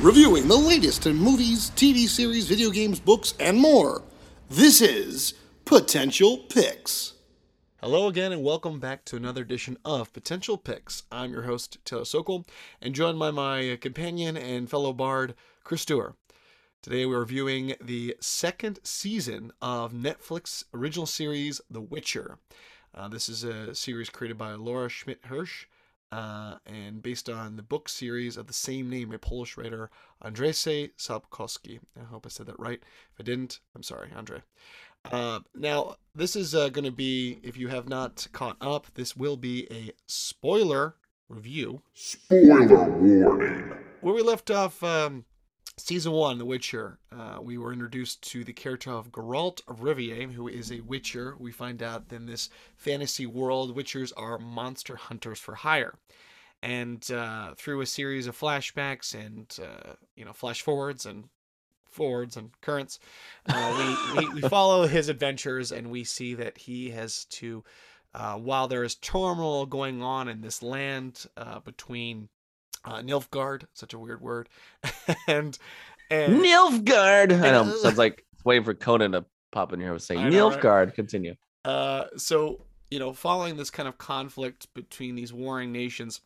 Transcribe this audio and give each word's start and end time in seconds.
Reviewing 0.00 0.48
the 0.48 0.56
latest 0.56 1.04
in 1.04 1.16
movies, 1.16 1.72
TV 1.76 2.08
series, 2.08 2.46
video 2.48 2.70
games, 2.70 2.98
books, 2.98 3.34
and 3.38 3.58
more. 3.58 4.00
This 4.48 4.80
is 4.80 5.34
Potential 5.66 6.38
Picks. 6.38 7.17
Hello 7.80 8.08
again, 8.08 8.32
and 8.32 8.42
welcome 8.42 8.80
back 8.80 9.04
to 9.04 9.14
another 9.14 9.42
edition 9.42 9.78
of 9.84 10.12
Potential 10.12 10.58
Picks. 10.58 11.04
I'm 11.12 11.30
your 11.30 11.42
host, 11.42 11.78
Taylor 11.84 12.04
Sokol, 12.04 12.44
and 12.82 12.92
joined 12.92 13.20
by 13.20 13.30
my 13.30 13.78
companion 13.80 14.36
and 14.36 14.68
fellow 14.68 14.92
bard, 14.92 15.36
Chris 15.62 15.82
Stewart. 15.82 16.16
Today 16.82 17.06
we're 17.06 17.20
reviewing 17.20 17.76
the 17.80 18.16
second 18.18 18.80
season 18.82 19.52
of 19.62 19.92
Netflix 19.92 20.64
original 20.74 21.06
series 21.06 21.60
The 21.70 21.80
Witcher. 21.80 22.40
Uh, 22.92 23.06
this 23.06 23.28
is 23.28 23.44
a 23.44 23.76
series 23.76 24.10
created 24.10 24.36
by 24.36 24.54
Lauren 24.54 24.88
Schmidt 24.88 25.22
Hissrich 25.22 25.66
uh, 26.10 26.56
and 26.66 27.00
based 27.00 27.28
on 27.30 27.54
the 27.54 27.62
book 27.62 27.88
series 27.88 28.36
of 28.36 28.48
the 28.48 28.52
same 28.52 28.90
name 28.90 29.10
by 29.10 29.18
Polish 29.18 29.56
writer 29.56 29.88
Andrzej 30.24 30.90
Sapkowski. 30.98 31.78
I 31.96 32.06
hope 32.06 32.26
I 32.26 32.28
said 32.28 32.46
that 32.46 32.58
right. 32.58 32.80
If 33.12 33.20
I 33.20 33.22
didn't, 33.22 33.60
I'm 33.76 33.84
sorry, 33.84 34.10
Andre. 34.16 34.42
Uh, 35.10 35.40
now, 35.54 35.96
this 36.14 36.36
is 36.36 36.54
uh, 36.54 36.68
going 36.68 36.84
to 36.84 36.90
be, 36.90 37.38
if 37.42 37.56
you 37.56 37.68
have 37.68 37.88
not 37.88 38.26
caught 38.32 38.56
up, 38.60 38.86
this 38.94 39.16
will 39.16 39.36
be 39.36 39.66
a 39.70 39.92
spoiler 40.06 40.96
review. 41.28 41.82
Spoiler 41.94 42.90
warning. 42.90 43.72
Where 44.00 44.14
we 44.14 44.22
left 44.22 44.50
off 44.50 44.82
um, 44.82 45.24
season 45.76 46.12
one, 46.12 46.38
The 46.38 46.44
Witcher, 46.44 46.98
uh, 47.12 47.38
we 47.40 47.58
were 47.58 47.72
introduced 47.72 48.22
to 48.30 48.44
the 48.44 48.52
character 48.52 48.90
of 48.90 49.12
Geralt 49.12 49.60
of 49.66 49.80
Rivia, 49.80 50.30
who 50.32 50.48
is 50.48 50.70
a 50.70 50.80
Witcher. 50.80 51.36
We 51.38 51.52
find 51.52 51.82
out 51.82 52.04
in 52.12 52.26
this 52.26 52.50
fantasy 52.76 53.26
world, 53.26 53.76
Witchers 53.76 54.12
are 54.16 54.38
monster 54.38 54.96
hunters 54.96 55.38
for 55.38 55.54
hire. 55.54 55.94
And 56.62 57.08
uh, 57.10 57.54
through 57.56 57.80
a 57.80 57.86
series 57.86 58.26
of 58.26 58.38
flashbacks 58.38 59.14
and 59.14 59.56
uh, 59.62 59.92
you 60.16 60.24
know 60.24 60.32
flash 60.32 60.60
forwards 60.60 61.06
and 61.06 61.28
forwards 61.90 62.36
and 62.36 62.50
currents, 62.60 62.98
uh, 63.48 64.14
we, 64.16 64.26
we 64.26 64.34
we 64.34 64.48
follow 64.48 64.86
his 64.86 65.08
adventures 65.08 65.72
and 65.72 65.90
we 65.90 66.04
see 66.04 66.34
that 66.34 66.58
he 66.58 66.90
has 66.90 67.24
to, 67.26 67.64
uh, 68.14 68.34
while 68.34 68.68
there 68.68 68.84
is 68.84 68.94
turmoil 68.96 69.66
going 69.66 70.02
on 70.02 70.28
in 70.28 70.40
this 70.40 70.62
land 70.62 71.26
uh, 71.36 71.60
between 71.60 72.28
uh, 72.84 73.00
Nilfgaard, 73.00 73.64
such 73.74 73.94
a 73.94 73.98
weird 73.98 74.20
word, 74.20 74.48
and 75.28 75.58
and 76.10 76.40
Nilfgaard. 76.40 77.32
I 77.32 77.50
know. 77.50 77.76
Sounds 77.82 77.98
like 77.98 78.24
waiting 78.44 78.64
for 78.64 78.74
Conan 78.74 79.12
to 79.12 79.24
pop 79.50 79.72
in 79.72 79.80
here 79.80 79.92
and 79.92 80.02
say 80.02 80.16
I 80.16 80.28
know, 80.28 80.50
right? 80.50 80.94
Continue. 80.94 81.34
Uh, 81.64 82.04
so 82.16 82.62
you 82.90 82.98
know, 82.98 83.12
following 83.12 83.56
this 83.56 83.70
kind 83.70 83.88
of 83.88 83.98
conflict 83.98 84.72
between 84.74 85.14
these 85.14 85.32
warring 85.32 85.72
nations, 85.72 86.20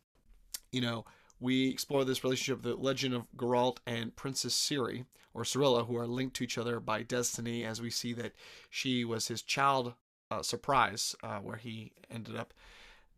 you 0.71 0.81
know, 0.81 1.05
we 1.41 1.69
explore 1.69 2.05
this 2.05 2.23
relationship, 2.23 2.63
the 2.63 2.77
legend 2.77 3.15
of 3.15 3.27
Geralt 3.37 3.79
and 3.87 4.15
Princess 4.15 4.55
Ciri 4.55 5.05
or 5.35 5.43
Cirilla, 5.45 5.87
who 5.87 5.97
are 5.97 6.07
linked 6.07 6.37
to 6.37 6.45
each 6.45 6.59
other 6.59 6.81
by 6.81 7.03
destiny, 7.03 7.65
as 7.65 7.81
we 7.81 7.91
see 7.91 8.13
that 8.15 8.33
she 8.71 9.05
was 9.05 9.29
his 9.29 9.43
child 9.43 9.95
uh, 10.31 10.43
surprise, 10.43 11.15
uh, 11.23 11.39
where 11.39 11.57
he 11.57 11.93
ended 12.11 12.37
up 12.37 12.55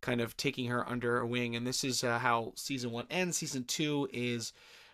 kind 0.01 0.21
of 0.21 0.37
taking 0.37 0.67
her 0.67 0.87
under 0.87 1.19
a 1.19 1.27
wing. 1.27 1.55
And 1.55 1.65
this 1.65 1.83
is 1.83 2.03
uh, 2.03 2.19
how 2.19 2.53
season 2.55 2.91
one 2.91 3.07
ends. 3.09 3.37
Season 3.37 3.63
two 3.63 4.07
is 4.13 4.53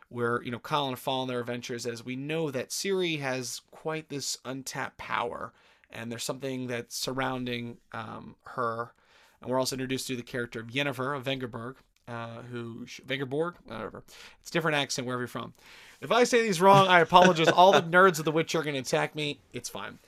where 0.10 0.44
you 0.44 0.52
know 0.52 0.60
Colin 0.60 0.90
and 0.90 1.00
follow 1.00 1.26
their 1.26 1.40
adventures 1.40 1.86
as 1.86 2.06
we 2.06 2.16
know 2.16 2.52
that 2.52 2.70
Ciri 2.70 3.20
has 3.20 3.62
quite 3.72 4.10
this 4.10 4.38
untapped 4.46 4.98
power, 4.98 5.54
and 5.90 6.12
there's 6.12 6.24
something 6.24 6.68
that's 6.68 6.96
surrounding 6.96 7.78
um, 7.94 8.36
her. 8.44 8.94
And 9.42 9.50
we're 9.50 9.60
also 9.60 9.76
introduced 9.76 10.08
to 10.08 10.16
the 10.16 10.22
character 10.22 10.60
of 10.60 10.68
Yennefer 10.68 11.18
of 11.18 11.24
Vengerberg, 11.24 11.76
uh, 12.12 12.42
who 12.52 12.86
Vengerborg, 13.08 13.54
whatever. 13.66 14.04
It's 14.42 14.50
a 14.50 14.54
different 14.54 14.78
accent 14.78 15.06
wherever 15.08 15.22
you're 15.22 15.28
from. 15.28 15.54
If 16.02 16.12
I 16.12 16.24
say 16.26 16.42
these 16.42 16.60
wrong, 16.60 16.88
I 16.88 17.00
apologize. 17.00 17.48
All 17.50 17.72
the 17.72 17.82
nerds 17.84 18.20
of 18.20 18.26
the 18.26 18.32
Witcher 18.32 18.60
are 18.60 18.64
going 18.64 18.74
to 18.74 18.80
attack 18.82 19.16
me. 19.16 19.40
It's 19.54 19.70
fine. 19.70 20.00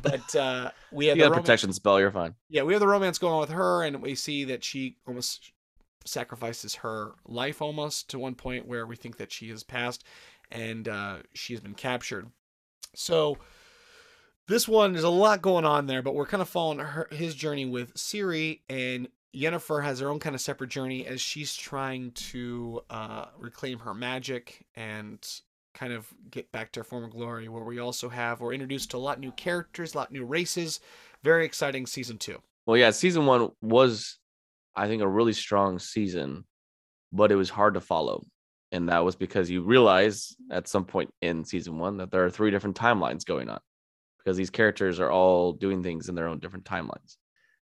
But 0.00 0.34
uh, 0.34 0.70
we 0.90 1.06
have 1.06 1.16
You 1.16 1.22
the 1.24 1.28
got 1.28 1.30
romance- 1.32 1.46
protection 1.46 1.72
spell. 1.74 2.00
You're 2.00 2.10
fine. 2.10 2.34
yeah, 2.48 2.62
we 2.62 2.72
have 2.72 2.80
the 2.80 2.88
romance 2.88 3.18
going 3.18 3.34
on 3.34 3.40
with 3.40 3.50
her, 3.50 3.82
and 3.84 4.00
we 4.00 4.14
see 4.14 4.44
that 4.44 4.64
she 4.64 4.96
almost 5.06 5.52
sacrifices 6.04 6.76
her 6.76 7.12
life 7.26 7.60
almost 7.62 8.08
to 8.10 8.18
one 8.18 8.34
point 8.34 8.66
where 8.66 8.86
we 8.86 8.96
think 8.96 9.18
that 9.18 9.30
she 9.30 9.48
has 9.50 9.62
passed 9.62 10.02
and 10.50 10.88
uh, 10.88 11.18
she 11.34 11.52
has 11.52 11.60
been 11.60 11.74
captured. 11.74 12.26
So 12.94 13.38
this 14.48 14.66
one 14.66 14.92
there's 14.92 15.04
a 15.04 15.08
lot 15.10 15.42
going 15.42 15.64
on 15.64 15.86
there, 15.86 16.02
but 16.02 16.14
we're 16.14 16.26
kind 16.26 16.40
of 16.42 16.48
following 16.48 16.80
her 16.80 17.06
his 17.12 17.34
journey 17.34 17.66
with 17.66 17.94
Ciri 17.94 18.60
and 18.68 19.08
Yennefer 19.34 19.82
has 19.82 20.00
her 20.00 20.08
own 20.08 20.18
kind 20.18 20.34
of 20.34 20.40
separate 20.40 20.70
journey 20.70 21.06
as 21.06 21.20
she's 21.20 21.54
trying 21.54 22.10
to 22.12 22.82
uh, 22.90 23.26
reclaim 23.38 23.78
her 23.78 23.94
magic 23.94 24.64
and 24.76 25.26
kind 25.74 25.92
of 25.92 26.06
get 26.30 26.52
back 26.52 26.72
to 26.72 26.80
her 26.80 26.84
former 26.84 27.08
glory. 27.08 27.48
Where 27.48 27.64
we 27.64 27.78
also 27.78 28.08
have 28.08 28.40
we're 28.40 28.52
introduced 28.52 28.90
to 28.90 28.96
a 28.96 28.98
lot 28.98 29.16
of 29.16 29.20
new 29.20 29.32
characters, 29.32 29.94
a 29.94 29.98
lot 29.98 30.08
of 30.08 30.12
new 30.12 30.24
races. 30.24 30.80
Very 31.22 31.44
exciting 31.44 31.86
season 31.86 32.18
two. 32.18 32.42
Well, 32.66 32.76
yeah, 32.76 32.90
season 32.90 33.26
one 33.26 33.50
was, 33.62 34.18
I 34.76 34.86
think, 34.86 35.02
a 35.02 35.08
really 35.08 35.32
strong 35.32 35.78
season, 35.78 36.44
but 37.12 37.32
it 37.32 37.36
was 37.36 37.50
hard 37.50 37.74
to 37.74 37.80
follow. 37.80 38.24
And 38.70 38.88
that 38.88 39.04
was 39.04 39.16
because 39.16 39.50
you 39.50 39.62
realize 39.62 40.34
at 40.50 40.68
some 40.68 40.84
point 40.84 41.10
in 41.20 41.44
season 41.44 41.78
one 41.78 41.98
that 41.98 42.10
there 42.10 42.24
are 42.24 42.30
three 42.30 42.50
different 42.50 42.76
timelines 42.76 43.24
going 43.24 43.48
on 43.48 43.60
because 44.18 44.36
these 44.36 44.50
characters 44.50 45.00
are 45.00 45.10
all 45.10 45.52
doing 45.52 45.82
things 45.82 46.08
in 46.08 46.14
their 46.14 46.28
own 46.28 46.38
different 46.38 46.64
timelines. 46.64 47.16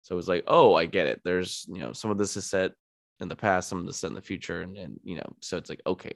So 0.05 0.13
it 0.13 0.17
was 0.17 0.27
like, 0.27 0.43
oh, 0.45 0.75
I 0.75 0.85
get 0.85 1.07
it. 1.07 1.21
There's, 1.25 1.65
you 1.67 1.79
know, 1.79 1.91
some 1.91 2.11
of 2.11 2.19
this 2.19 2.37
is 2.37 2.45
set 2.45 2.73
in 3.19 3.27
the 3.27 3.35
past, 3.35 3.67
some 3.67 3.79
of 3.79 3.87
this 3.87 3.95
is 3.95 4.01
set 4.01 4.09
in 4.09 4.13
the 4.13 4.21
future. 4.21 4.61
And, 4.61 4.77
and 4.77 4.99
you 5.03 5.15
know, 5.15 5.35
so 5.41 5.57
it's 5.57 5.67
like, 5.67 5.81
okay. 5.87 6.13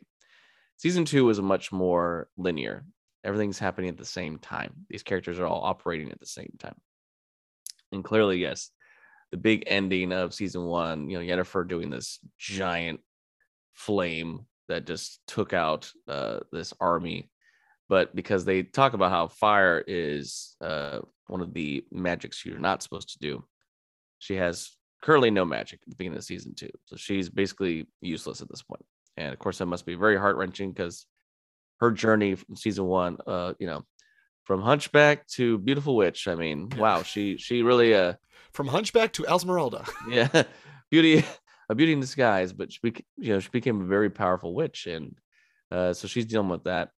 Season 0.77 1.05
two 1.05 1.25
was 1.25 1.41
much 1.41 1.71
more 1.71 2.27
linear. 2.37 2.85
Everything's 3.23 3.57
happening 3.57 3.89
at 3.89 3.97
the 3.97 4.05
same 4.05 4.37
time. 4.37 4.73
These 4.91 5.01
characters 5.01 5.39
are 5.39 5.47
all 5.47 5.63
operating 5.63 6.11
at 6.11 6.19
the 6.19 6.27
same 6.27 6.53
time. 6.59 6.75
And 7.91 8.03
clearly, 8.03 8.37
yes, 8.37 8.69
the 9.31 9.37
big 9.37 9.63
ending 9.65 10.11
of 10.11 10.35
season 10.35 10.65
one, 10.65 11.09
you 11.09 11.17
know, 11.17 11.23
Yennefer 11.25 11.67
doing 11.67 11.89
this 11.89 12.19
giant 12.37 12.99
flame 13.73 14.45
that 14.67 14.85
just 14.85 15.19
took 15.25 15.51
out 15.51 15.91
uh, 16.07 16.41
this 16.51 16.75
army. 16.79 17.31
But 17.87 18.15
because 18.15 18.45
they 18.45 18.61
talk 18.61 18.93
about 18.93 19.09
how 19.09 19.29
fire 19.29 19.83
is 19.87 20.55
uh, 20.61 20.99
one 21.25 21.41
of 21.41 21.55
the 21.55 21.83
magics 21.91 22.45
you're 22.45 22.59
not 22.59 22.83
supposed 22.83 23.13
to 23.13 23.19
do, 23.19 23.43
she 24.19 24.35
has 24.35 24.77
currently 25.01 25.31
no 25.31 25.45
magic 25.45 25.79
at 25.81 25.89
the 25.89 25.95
beginning 25.95 26.17
of 26.17 26.23
season 26.23 26.53
two. 26.53 26.69
So 26.85 26.95
she's 26.95 27.29
basically 27.29 27.87
useless 28.01 28.41
at 28.41 28.49
this 28.49 28.61
point. 28.61 28.85
And 29.17 29.33
of 29.33 29.39
course, 29.39 29.57
that 29.57 29.65
must 29.65 29.85
be 29.85 29.95
very 29.95 30.17
heart 30.17 30.37
wrenching 30.37 30.71
because 30.71 31.05
her 31.79 31.91
journey 31.91 32.35
from 32.35 32.55
season 32.55 32.85
one, 32.85 33.17
uh, 33.25 33.53
you 33.59 33.67
know, 33.67 33.85
from 34.43 34.61
Hunchback 34.61 35.27
to 35.27 35.57
Beautiful 35.57 35.95
Witch. 35.95 36.27
I 36.27 36.35
mean, 36.35 36.69
wow, 36.77 37.03
she 37.03 37.37
she 37.37 37.61
really 37.63 37.93
uh 37.93 38.13
From 38.53 38.67
Hunchback 38.67 39.13
to 39.13 39.25
Esmeralda. 39.25 39.85
yeah 40.09 40.43
beauty 40.89 41.23
a 41.69 41.75
beauty 41.75 41.93
in 41.93 41.99
disguise 41.99 42.51
but 42.51 42.71
she 42.71 42.79
bec- 42.81 43.05
you 43.17 43.33
know 43.33 43.39
she 43.39 43.49
became 43.49 43.81
a 43.81 43.85
very 43.85 44.09
powerful 44.09 44.55
witch 44.55 44.87
and 44.87 45.15
uh 45.71 45.93
so 45.93 46.07
she's 46.07 46.25
dealing 46.25 46.49
with 46.49 46.63
that 46.63 46.89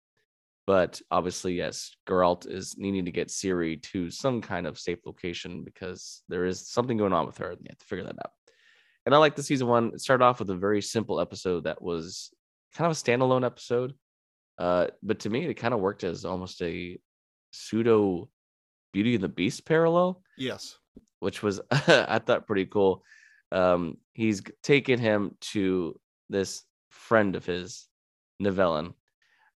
but 0.71 0.93
obviously 1.11 1.53
yes 1.55 1.75
Geralt 2.09 2.43
is 2.59 2.77
needing 2.85 3.05
to 3.07 3.11
get 3.19 3.29
Ciri 3.39 3.75
to 3.91 3.99
some 4.11 4.41
kind 4.41 4.67
of 4.69 4.79
safe 4.87 5.01
location 5.11 5.53
because 5.65 6.23
there 6.29 6.45
is 6.51 6.57
something 6.77 6.97
going 7.03 7.13
on 7.19 7.27
with 7.27 7.39
her 7.39 7.51
and 7.51 7.61
you 7.63 7.71
have 7.71 7.79
to 7.79 7.87
figure 7.91 8.05
that 8.09 8.19
out 8.25 8.33
and 9.05 9.15
I 9.15 9.19
like 9.19 9.35
the 9.37 9.43
season 9.51 9.67
one 9.77 9.87
it 9.95 10.01
started 10.01 10.25
off 10.25 10.39
with 10.39 10.51
a 10.51 10.65
very 10.67 10.83
simple 10.83 11.19
episode 11.21 11.65
that 11.65 11.81
was 11.83 12.31
kind 12.77 12.89
of 12.91 12.97
a 12.97 13.01
standalone 13.05 13.45
episode 13.45 13.95
uh 14.59 14.87
but 15.03 15.19
to 15.21 15.31
me 15.31 15.41
it 15.47 15.55
kind 15.55 15.75
of 15.75 15.81
worked 15.81 16.05
as 16.05 16.25
almost 16.25 16.63
a 16.63 16.99
pseudo 17.53 18.29
Beauty 18.93 19.15
and 19.15 19.25
the 19.25 19.29
Beast 19.41 19.65
parallel 19.65 20.23
Yes. 20.37 20.77
which 21.21 21.43
was 21.43 21.61
I 21.71 22.19
thought 22.25 22.47
pretty 22.47 22.67
cool. 22.67 23.03
Um, 23.53 23.97
he's 24.13 24.43
taken 24.63 24.99
him 25.01 25.37
to 25.53 25.99
this 26.29 26.63
friend 26.91 27.35
of 27.35 27.45
his, 27.45 27.89
Nivellen, 28.41 28.95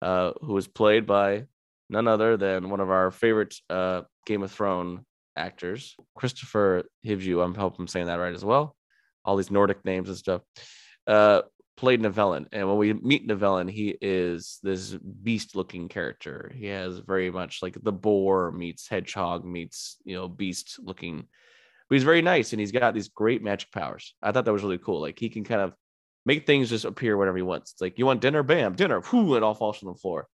uh, 0.02 0.32
who 0.42 0.52
was 0.52 0.68
played 0.68 1.06
by 1.06 1.46
none 1.88 2.08
other 2.08 2.36
than 2.36 2.68
one 2.68 2.80
of 2.80 2.90
our 2.90 3.10
favorite 3.10 3.54
uh, 3.70 4.02
Game 4.26 4.42
of 4.42 4.50
Thrones 4.50 5.00
actors, 5.36 5.96
Kristofer 6.18 6.82
Hivju. 7.06 7.42
I'm 7.42 7.54
hope 7.54 7.78
I'm 7.78 7.88
saying 7.88 8.06
that 8.06 8.16
right 8.16 8.34
as 8.34 8.44
well. 8.44 8.76
All 9.24 9.36
these 9.36 9.50
Nordic 9.50 9.84
names 9.84 10.08
and 10.08 10.18
stuff. 10.18 10.42
Uh, 11.06 11.42
played 11.76 12.02
Nivellen, 12.02 12.46
and 12.52 12.68
when 12.68 12.76
we 12.76 12.92
meet 12.92 13.26
Nivellen, 13.26 13.70
he 13.70 13.96
is 14.00 14.58
this 14.62 14.94
beast-looking 15.22 15.88
character. 15.88 16.52
He 16.54 16.66
has 16.66 16.98
very 16.98 17.30
much 17.30 17.60
like 17.62 17.76
the 17.82 17.92
boar 17.92 18.52
meets 18.52 18.88
hedgehog 18.88 19.44
meets 19.44 19.96
you 20.04 20.14
know 20.14 20.28
beast-looking 20.28 21.26
but 21.92 21.96
he's 21.96 22.04
very 22.04 22.22
nice 22.22 22.54
and 22.54 22.60
he's 22.60 22.72
got 22.72 22.94
these 22.94 23.08
great 23.08 23.42
magic 23.42 23.70
powers. 23.70 24.14
I 24.22 24.32
thought 24.32 24.46
that 24.46 24.52
was 24.52 24.62
really 24.62 24.78
cool. 24.78 25.02
Like 25.02 25.18
he 25.18 25.28
can 25.28 25.44
kind 25.44 25.60
of 25.60 25.74
make 26.24 26.46
things 26.46 26.70
just 26.70 26.84
appear 26.84 27.16
whenever 27.16 27.36
he 27.36 27.42
wants. 27.42 27.72
It's 27.72 27.80
like 27.80 27.98
you 27.98 28.06
want 28.06 28.20
dinner, 28.20 28.42
bam, 28.42 28.74
dinner, 28.74 29.00
whoo, 29.00 29.34
it 29.36 29.42
all 29.42 29.54
falls 29.54 29.82
on 29.82 29.92
the 29.92 29.98
floor. 29.98 30.26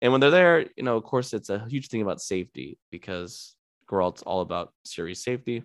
And 0.00 0.12
when 0.12 0.20
they're 0.20 0.30
there, 0.30 0.66
you 0.76 0.82
know, 0.82 0.96
of 0.96 1.04
course, 1.04 1.32
it's 1.32 1.48
a 1.48 1.66
huge 1.68 1.88
thing 1.88 2.02
about 2.02 2.20
safety 2.20 2.78
because 2.90 3.54
Geralt's 3.90 4.22
all 4.22 4.40
about 4.40 4.72
Ciri's 4.86 5.22
safety, 5.22 5.62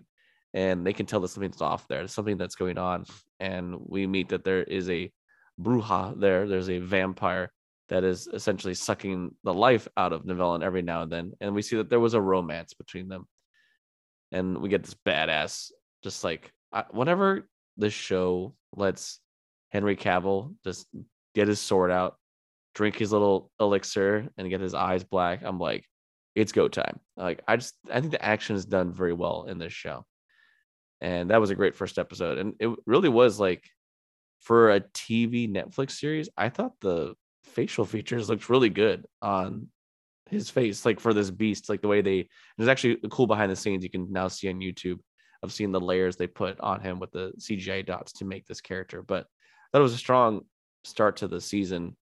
and 0.54 0.86
they 0.86 0.92
can 0.92 1.06
tell 1.06 1.20
that 1.20 1.28
something's 1.28 1.60
off 1.60 1.86
there, 1.88 2.06
something 2.06 2.36
that's 2.36 2.54
going 2.54 2.78
on. 2.78 3.04
And 3.38 3.76
we 3.78 4.06
meet 4.06 4.30
that 4.30 4.44
there 4.44 4.62
is 4.62 4.88
a 4.88 5.12
bruxa 5.60 6.18
there. 6.18 6.48
There's 6.48 6.70
a 6.70 6.78
vampire 6.78 7.52
that 7.88 8.04
is 8.04 8.28
essentially 8.32 8.74
sucking 8.74 9.34
the 9.44 9.52
life 9.52 9.88
out 9.96 10.12
of 10.12 10.24
Nivellen 10.24 10.62
every 10.62 10.82
now 10.82 11.02
and 11.02 11.12
then. 11.12 11.32
And 11.40 11.54
we 11.54 11.62
see 11.62 11.76
that 11.76 11.90
there 11.90 12.00
was 12.00 12.14
a 12.14 12.20
romance 12.20 12.72
between 12.72 13.08
them. 13.08 13.26
And 14.32 14.58
we 14.58 14.68
get 14.68 14.84
this 14.84 14.96
badass, 15.06 15.72
just 16.02 16.22
like 16.22 16.52
I, 16.72 16.84
whenever 16.90 17.48
this 17.80 17.92
show 17.92 18.54
lets 18.76 19.20
Henry 19.70 19.96
Cavill 19.96 20.54
just 20.64 20.86
get 21.34 21.48
his 21.48 21.60
sword 21.60 21.90
out, 21.90 22.16
drink 22.74 22.96
his 22.96 23.12
little 23.12 23.50
elixir, 23.60 24.28
and 24.36 24.50
get 24.50 24.60
his 24.60 24.74
eyes 24.74 25.04
black, 25.04 25.42
I'm 25.44 25.58
like, 25.58 25.84
it's 26.34 26.52
go 26.52 26.68
time. 26.68 27.00
Like 27.16 27.42
I 27.46 27.56
just 27.56 27.74
I 27.90 28.00
think 28.00 28.12
the 28.12 28.24
action 28.24 28.56
is 28.56 28.64
done 28.64 28.92
very 28.92 29.12
well 29.12 29.44
in 29.48 29.58
this 29.58 29.72
show. 29.72 30.04
And 31.00 31.30
that 31.30 31.40
was 31.40 31.50
a 31.50 31.54
great 31.54 31.74
first 31.74 31.98
episode. 31.98 32.38
And 32.38 32.54
it 32.60 32.70
really 32.86 33.08
was 33.08 33.40
like 33.40 33.64
for 34.40 34.70
a 34.70 34.80
TV 34.80 35.50
Netflix 35.50 35.92
series, 35.92 36.28
I 36.36 36.48
thought 36.50 36.72
the 36.80 37.14
facial 37.44 37.84
features 37.84 38.28
looked 38.28 38.48
really 38.48 38.68
good 38.68 39.06
on 39.22 39.68
his 40.28 40.50
face, 40.50 40.84
like 40.84 41.00
for 41.00 41.12
this 41.12 41.30
beast, 41.30 41.68
like 41.68 41.82
the 41.82 41.88
way 41.88 42.00
they 42.02 42.28
there's 42.56 42.68
actually 42.68 42.98
cool 43.10 43.26
behind 43.26 43.50
the 43.50 43.56
scenes 43.56 43.82
you 43.82 43.90
can 43.90 44.12
now 44.12 44.28
see 44.28 44.48
on 44.48 44.60
YouTube 44.60 44.98
of 45.42 45.52
seeing 45.52 45.72
the 45.72 45.80
layers 45.80 46.16
they 46.16 46.26
put 46.26 46.60
on 46.60 46.80
him 46.80 46.98
with 46.98 47.12
the 47.12 47.32
CGI 47.38 47.84
dots 47.84 48.12
to 48.14 48.24
make 48.24 48.46
this 48.46 48.60
character. 48.60 49.02
But 49.02 49.26
that 49.72 49.80
was 49.80 49.94
a 49.94 49.98
strong 49.98 50.42
start 50.84 51.18
to 51.18 51.28
the 51.28 51.40
season, 51.40 51.96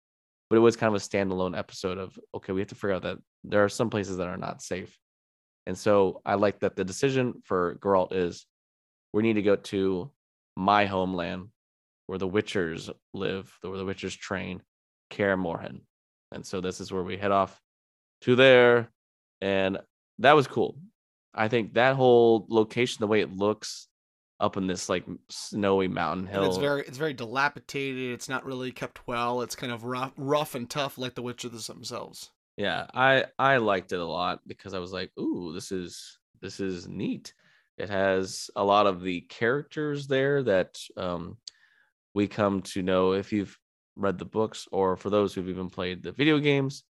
but 0.51 0.57
it 0.57 0.61
was 0.61 0.77
kind 0.77 0.95
of 0.95 1.01
a 1.01 1.05
standalone 1.05 1.57
episode 1.57 1.99
of 1.99 2.19
okay, 2.35 2.53
we 2.53 2.61
have 2.61 2.69
to 2.69 2.75
figure 2.75 2.93
out 2.93 3.03
that 3.03 3.19
there 3.45 3.65
are 3.65 3.69
some 3.69 3.91
places 3.91 4.17
that 4.17 4.29
are 4.29 4.37
not 4.37 4.63
safe. 4.63 4.97
And 5.67 5.77
so 5.77 6.23
I 6.25 6.35
like 6.35 6.61
that 6.61 6.77
the 6.77 6.85
decision 6.85 7.35
for 7.45 7.77
Geralt 7.77 8.15
is 8.15 8.47
we 9.13 9.23
need 9.23 9.35
to 9.35 9.43
go 9.43 9.57
to 9.57 10.11
my 10.57 10.87
homeland 10.87 11.49
where 12.07 12.19
the 12.19 12.29
Witchers 12.29 12.91
live, 13.13 13.53
where 13.61 13.77
the 13.77 13.85
Witchers 13.85 14.17
train, 14.17 14.63
Kaer 15.11 15.37
Morhen. 15.37 15.81
And 16.33 16.45
so 16.45 16.61
this 16.61 16.81
is 16.81 16.91
where 16.91 17.03
we 17.03 17.19
head 17.19 17.31
off 17.31 17.61
to 18.23 18.35
there. 18.35 18.91
And 19.41 19.79
that 20.19 20.33
was 20.33 20.47
cool. 20.47 20.79
I 21.35 21.49
think 21.49 21.75
that 21.75 21.97
whole 21.97 22.47
location, 22.49 22.99
the 23.01 23.07
way 23.07 23.21
it 23.21 23.37
looks 23.37 23.89
up 24.41 24.57
in 24.57 24.67
this 24.67 24.89
like 24.89 25.05
snowy 25.29 25.89
mountain 25.89 26.27
hill. 26.27 26.43
And 26.43 26.49
it's 26.49 26.59
very 26.59 26.83
it's 26.83 26.99
very 26.99 27.13
dilapidated. 27.13 28.13
It's 28.13 28.29
not 28.29 28.45
really 28.45 28.71
kept 28.73 29.07
well. 29.07 29.43
It's 29.43 29.57
kind 29.57 29.73
of 29.73 29.85
rough 29.85 30.13
rough 30.17 30.55
and 30.55 30.69
tough 30.69 30.99
like 30.99 31.15
the 31.15 31.23
Witchers 31.23 31.67
themselves. 31.67 32.31
Yeah, 32.57 32.87
I 32.95 33.27
I 33.39 33.59
liked 33.59 33.93
it 33.93 34.01
a 34.01 34.05
lot 34.05 34.41
because 34.47 34.75
I 34.75 34.79
was 34.79 34.93
like, 34.93 35.11
ooh, 35.19 35.53
this 35.53 35.73
is 35.73 36.19
this 36.41 36.61
is 36.61 36.89
neat. 36.89 37.35
It 37.77 37.91
has 37.91 38.51
a 38.57 38.65
lot 38.65 38.87
of 38.87 39.03
the 39.03 39.21
characters 39.23 40.09
there 40.09 40.43
that 40.43 40.79
um, 40.97 41.37
we 42.15 42.27
come 42.27 42.63
to 42.63 42.83
know 42.83 43.13
if 43.13 43.33
you've 43.33 43.57
read 43.95 44.19
the 44.19 44.25
books 44.25 44.67
or 44.73 44.97
for 44.97 45.11
those 45.11 45.33
who've 45.33 45.49
even 45.49 45.71
played 45.71 46.03
the 46.03 46.11
video 46.11 46.39
games. 46.39 46.83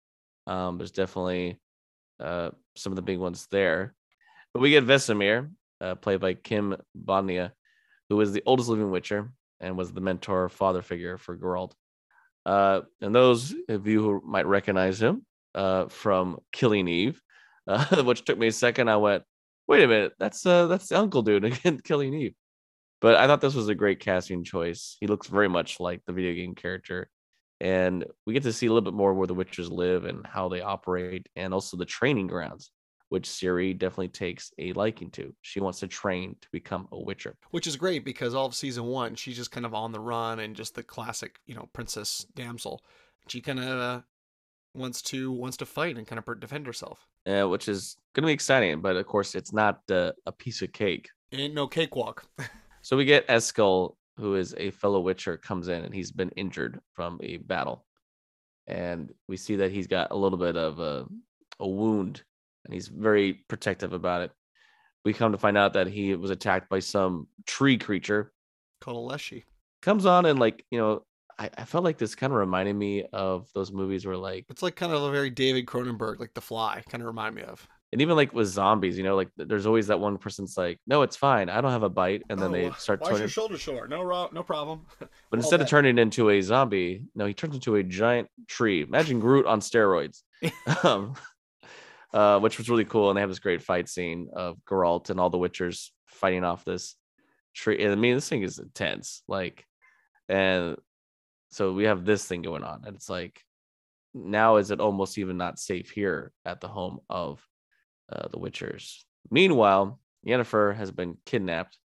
Um, 0.45 0.77
there's 0.77 0.91
definitely 0.91 1.59
uh, 2.21 2.51
some 2.77 2.93
of 2.93 2.95
the 2.95 3.01
big 3.01 3.19
ones 3.19 3.47
there. 3.51 3.95
But 4.57 4.63
we 4.63 4.71
get 4.71 4.87
Vesemir, 4.87 5.51
uh, 5.79 5.93
played 5.93 6.19
by 6.19 6.33
Kim 6.33 6.75
Bodnia, 6.97 7.51
who 8.09 8.19
is 8.21 8.31
the 8.31 8.41
oldest 8.43 8.69
living 8.69 8.89
Witcher 8.89 9.31
and 9.59 9.77
was 9.77 9.93
the 9.93 10.01
mentor 10.01 10.49
father 10.49 10.81
figure 10.81 11.19
for 11.19 11.37
Geralt. 11.37 11.73
Uh, 12.43 12.81
and 12.99 13.13
those 13.13 13.53
of 13.69 13.85
you 13.85 14.01
who 14.01 14.23
might 14.25 14.47
recognize 14.47 14.99
him 14.99 15.23
uh, 15.53 15.89
from 15.89 16.39
Killing 16.51 16.87
Eve, 16.87 17.21
uh, 17.67 18.01
which 18.01 18.25
took 18.25 18.39
me 18.39 18.47
a 18.47 18.51
second, 18.51 18.89
I 18.89 18.97
went, 18.97 19.21
"Wait 19.67 19.83
a 19.83 19.87
minute, 19.87 20.13
that's 20.17 20.43
uh, 20.43 20.65
that's 20.65 20.87
the 20.87 20.97
uncle 20.97 21.21
dude 21.21 21.45
again, 21.45 21.79
Killing 21.83 22.15
Eve." 22.15 22.33
But 22.99 23.13
I 23.17 23.27
thought 23.27 23.41
this 23.41 23.53
was 23.53 23.69
a 23.69 23.75
great 23.75 23.99
casting 23.99 24.43
choice. 24.43 24.97
He 24.99 25.05
looks 25.05 25.27
very 25.27 25.49
much 25.49 25.79
like 25.79 26.01
the 26.07 26.13
video 26.13 26.33
game 26.33 26.55
character. 26.55 27.11
And 27.59 28.05
we 28.25 28.33
get 28.33 28.41
to 28.41 28.53
see 28.53 28.65
a 28.65 28.73
little 28.73 28.89
bit 28.89 28.97
more 28.97 29.13
where 29.13 29.27
the 29.27 29.35
Witchers 29.35 29.69
live 29.69 30.05
and 30.05 30.25
how 30.25 30.49
they 30.49 30.61
operate, 30.61 31.29
and 31.35 31.53
also 31.53 31.77
the 31.77 31.85
training 31.85 32.25
grounds, 32.25 32.71
which 33.09 33.27
Ciri 33.27 33.77
definitely 33.77 34.09
takes 34.09 34.51
a 34.57 34.73
liking 34.73 35.09
to. 35.11 35.33
She 35.41 35.59
wants 35.59 35.79
to 35.79 35.87
train 35.87 36.35
to 36.41 36.47
become 36.51 36.87
a 36.91 36.99
Witcher. 36.99 37.37
Which 37.51 37.67
is 37.67 37.75
great 37.75 38.03
because 38.03 38.35
all 38.35 38.45
of 38.45 38.55
season 38.55 38.85
one, 38.85 39.15
she's 39.15 39.37
just 39.37 39.51
kind 39.51 39.65
of 39.65 39.73
on 39.73 39.91
the 39.91 39.99
run 39.99 40.39
and 40.39 40.55
just 40.55 40.75
the 40.75 40.83
classic, 40.83 41.39
you 41.45 41.55
know, 41.55 41.69
princess 41.73 42.25
damsel. 42.35 42.83
She 43.27 43.41
kind 43.41 43.59
of 43.59 43.79
uh, 43.79 44.01
wants 44.73 45.01
to 45.03 45.31
wants 45.31 45.57
to 45.57 45.65
fight 45.65 45.97
and 45.97 46.07
kind 46.07 46.21
of 46.25 46.39
defend 46.39 46.65
herself. 46.65 47.07
Uh, 47.25 47.45
which 47.47 47.67
is 47.67 47.97
going 48.13 48.23
to 48.23 48.27
be 48.27 48.33
exciting, 48.33 48.79
but 48.79 48.95
of 48.95 49.05
course, 49.05 49.35
it's 49.35 49.51
not 49.51 49.81
uh, 49.91 50.13
a 50.25 50.31
piece 50.31 50.61
of 50.61 50.71
cake. 50.71 51.09
Ain't 51.33 51.53
no 51.53 51.67
cakewalk. 51.67 52.25
So 52.87 52.95
we 52.95 53.03
get 53.03 53.27
Eskel, 53.27 53.97
who 54.15 54.35
is 54.35 54.55
a 54.57 54.71
fellow 54.71 55.01
Witcher, 55.01 55.35
comes 55.35 55.67
in 55.67 55.83
and 55.83 55.93
he's 55.93 56.09
been 56.09 56.29
injured 56.37 56.79
from 56.93 57.19
a 57.21 57.35
battle. 57.35 57.85
And 58.65 59.11
we 59.27 59.35
see 59.35 59.57
that 59.57 59.73
he's 59.73 59.87
got 59.87 60.11
a 60.11 60.15
little 60.15 60.37
bit 60.37 60.55
of 60.55 60.79
a, 60.79 61.05
a 61.59 61.67
wound 61.67 62.23
and 62.67 62.73
he's 62.73 62.87
very 62.87 63.33
protective 63.47 63.93
about 63.93 64.21
it. 64.21 64.31
We 65.05 65.13
come 65.13 65.31
to 65.31 65.37
find 65.37 65.57
out 65.57 65.73
that 65.73 65.87
he 65.87 66.15
was 66.15 66.31
attacked 66.31 66.69
by 66.69 66.79
some 66.79 67.27
tree 67.45 67.77
creature 67.77 68.33
called 68.81 68.97
a 68.97 68.99
Leshy. 68.99 69.45
Comes 69.81 70.05
on 70.05 70.25
and 70.25 70.39
like, 70.39 70.65
you 70.69 70.77
know, 70.77 71.03
I, 71.39 71.49
I 71.57 71.65
felt 71.65 71.83
like 71.83 71.97
this 71.97 72.13
kind 72.13 72.33
of 72.33 72.39
reminded 72.39 72.75
me 72.75 73.05
of 73.13 73.47
those 73.53 73.71
movies 73.71 74.05
where 74.05 74.17
like 74.17 74.45
it's 74.49 74.61
like 74.61 74.75
kind 74.75 74.91
of 74.91 75.01
a 75.01 75.11
very 75.11 75.29
David 75.29 75.65
Cronenberg, 75.65 76.19
like 76.19 76.33
The 76.33 76.41
Fly, 76.41 76.83
kind 76.89 77.01
of 77.01 77.07
remind 77.07 77.35
me 77.35 77.43
of 77.43 77.67
and 77.93 78.01
even 78.01 78.15
like 78.15 78.33
with 78.33 78.47
zombies, 78.47 78.97
you 78.97 79.03
know, 79.03 79.15
like 79.15 79.29
there's 79.37 79.65
always 79.65 79.87
that 79.87 79.99
one 79.99 80.17
person's 80.17 80.57
like, 80.57 80.79
"No, 80.87 81.03
it's 81.03 81.15
fine. 81.15 81.49
I 81.49 81.61
don't 81.61 81.71
have 81.71 81.83
a 81.83 81.89
bite," 81.89 82.23
and 82.29 82.37
then 82.37 82.49
oh, 82.49 82.51
they 82.51 82.71
start 82.71 82.99
why 83.01 83.09
turning. 83.09 83.21
your 83.21 83.29
shoulder 83.29 83.57
short? 83.57 83.89
No, 83.89 84.03
ro- 84.03 84.29
no 84.33 84.43
problem. 84.43 84.85
But 85.29 85.39
instead 85.39 85.61
of 85.61 85.67
turning 85.67 85.97
into 85.97 86.29
a 86.29 86.41
zombie, 86.41 87.03
no, 87.15 87.25
he 87.25 87.33
turns 87.33 87.55
into 87.55 87.75
a 87.75 87.83
giant 87.83 88.29
tree. 88.47 88.83
Imagine 88.83 89.19
Groot 89.19 89.45
on 89.45 89.59
steroids, 89.59 90.23
um, 90.83 91.15
uh, 92.13 92.39
which 92.39 92.57
was 92.57 92.69
really 92.69 92.85
cool. 92.85 93.09
And 93.09 93.17
they 93.17 93.21
have 93.21 93.29
this 93.29 93.39
great 93.39 93.61
fight 93.61 93.89
scene 93.89 94.29
of 94.33 94.57
Geralt 94.65 95.09
and 95.09 95.19
all 95.19 95.29
the 95.29 95.37
Witchers 95.37 95.89
fighting 96.07 96.43
off 96.43 96.65
this 96.65 96.95
tree. 97.53 97.83
And 97.83 97.91
I 97.91 97.95
mean, 97.95 98.15
this 98.15 98.29
thing 98.29 98.43
is 98.43 98.59
intense. 98.59 99.23
Like, 99.27 99.65
and 100.29 100.77
so 101.49 101.73
we 101.73 101.85
have 101.85 102.05
this 102.05 102.25
thing 102.25 102.41
going 102.41 102.63
on, 102.63 102.83
and 102.85 102.95
it's 102.95 103.09
like, 103.09 103.41
now 104.13 104.57
is 104.57 104.71
it 104.71 104.79
almost 104.79 105.17
even 105.17 105.37
not 105.37 105.59
safe 105.59 105.89
here 105.89 106.31
at 106.45 106.59
the 106.59 106.67
home 106.67 106.99
of 107.09 107.45
uh, 108.11 108.27
the 108.29 108.37
Witchers. 108.37 109.03
Meanwhile, 109.31 109.99
Yennefer 110.25 110.75
has 110.75 110.91
been 110.91 111.17
kidnapped 111.25 111.77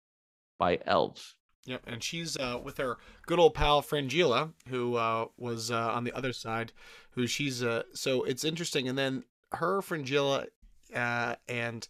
by 0.59 0.79
elves. 0.87 1.35
Yep, 1.67 1.83
and 1.87 2.03
she's 2.03 2.37
uh, 2.37 2.59
with 2.63 2.79
her 2.79 2.99
good 3.27 3.39
old 3.39 3.55
pal 3.55 3.83
Fringilla, 3.83 4.51
who 4.69 4.97
uh, 4.97 5.27
was 5.37 5.71
uh, 5.71 5.93
on 5.93 6.05
the 6.05 6.13
other 6.13 6.33
side. 6.33 6.73
Who 7.13 7.27
she's 7.27 7.63
uh, 7.63 7.83
so 7.93 8.23
it's 8.25 8.45
interesting, 8.45 8.89
and 8.89 8.97
then 8.97 9.25
her 9.53 9.83
Fringilla 9.83 10.47
uh, 10.95 11.37
and 11.49 11.87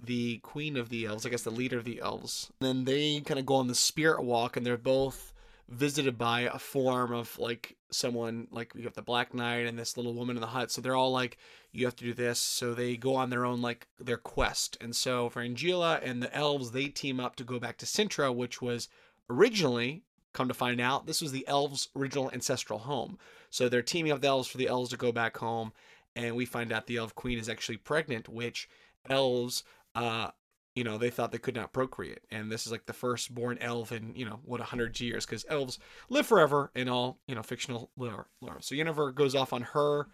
the 0.00 0.38
queen 0.38 0.76
of 0.76 0.88
the 0.88 1.06
elves, 1.06 1.24
I 1.24 1.28
guess 1.28 1.42
the 1.42 1.50
leader 1.50 1.78
of 1.78 1.84
the 1.84 2.00
elves. 2.00 2.50
And 2.60 2.68
then 2.68 2.84
they 2.84 3.20
kind 3.20 3.38
of 3.38 3.46
go 3.46 3.56
on 3.56 3.68
the 3.68 3.74
spirit 3.74 4.24
walk, 4.24 4.56
and 4.56 4.66
they're 4.66 4.76
both 4.76 5.32
visited 5.68 6.18
by 6.18 6.42
a 6.42 6.58
form 6.58 7.12
of 7.12 7.38
like 7.38 7.76
someone 7.90 8.48
like 8.50 8.72
you 8.74 8.82
have 8.82 8.94
the 8.94 9.02
black 9.02 9.32
knight 9.32 9.66
and 9.66 9.78
this 9.78 9.96
little 9.96 10.14
woman 10.14 10.36
in 10.36 10.40
the 10.40 10.48
hut. 10.48 10.70
So 10.70 10.80
they're 10.80 10.96
all 10.96 11.12
like 11.12 11.38
you 11.72 11.84
have 11.86 11.96
to 11.96 12.04
do 12.04 12.12
this. 12.12 12.38
So 12.38 12.74
they 12.74 12.96
go 12.96 13.14
on 13.14 13.30
their 13.30 13.46
own 13.46 13.62
like 13.62 13.86
their 13.98 14.16
quest. 14.16 14.76
And 14.80 14.94
so 14.94 15.30
Fringilla 15.30 16.00
and 16.02 16.22
the 16.22 16.34
elves 16.34 16.72
they 16.72 16.86
team 16.86 17.20
up 17.20 17.36
to 17.36 17.44
go 17.44 17.58
back 17.58 17.78
to 17.78 17.86
Cintra 17.86 18.34
which 18.34 18.60
was 18.60 18.88
originally 19.30 20.02
come 20.32 20.48
to 20.48 20.54
find 20.54 20.80
out 20.80 21.06
this 21.06 21.22
was 21.22 21.32
the 21.32 21.46
elves 21.48 21.88
original 21.96 22.30
ancestral 22.32 22.80
home. 22.80 23.18
So 23.50 23.68
they're 23.68 23.82
teaming 23.82 24.12
up 24.12 24.20
the 24.20 24.28
elves 24.28 24.48
for 24.48 24.58
the 24.58 24.68
elves 24.68 24.90
to 24.90 24.96
go 24.96 25.12
back 25.12 25.36
home 25.36 25.72
and 26.16 26.34
we 26.36 26.46
find 26.46 26.72
out 26.72 26.86
the 26.86 26.96
elf 26.96 27.14
queen 27.14 27.38
is 27.38 27.48
actually 27.48 27.76
pregnant 27.76 28.28
which 28.28 28.68
elves 29.08 29.64
uh, 29.94 30.30
you 30.74 30.82
know, 30.82 30.98
they 30.98 31.10
thought 31.10 31.30
they 31.30 31.38
could 31.38 31.54
not 31.54 31.72
procreate. 31.72 32.20
And 32.30 32.50
this 32.50 32.66
is 32.66 32.72
like 32.72 32.86
the 32.86 32.92
first-born 32.92 33.58
elf 33.60 33.92
in, 33.92 34.14
you 34.16 34.24
know, 34.24 34.40
what, 34.44 34.60
100 34.60 34.98
years, 35.00 35.24
because 35.24 35.46
elves 35.48 35.78
live 36.08 36.26
forever 36.26 36.70
in 36.74 36.88
all, 36.88 37.18
you 37.28 37.34
know, 37.34 37.42
fictional 37.42 37.90
lore. 37.96 38.26
So 38.60 38.74
Yennefer 38.74 39.14
goes 39.14 39.34
off 39.34 39.52
on 39.52 39.62
her 39.62 40.08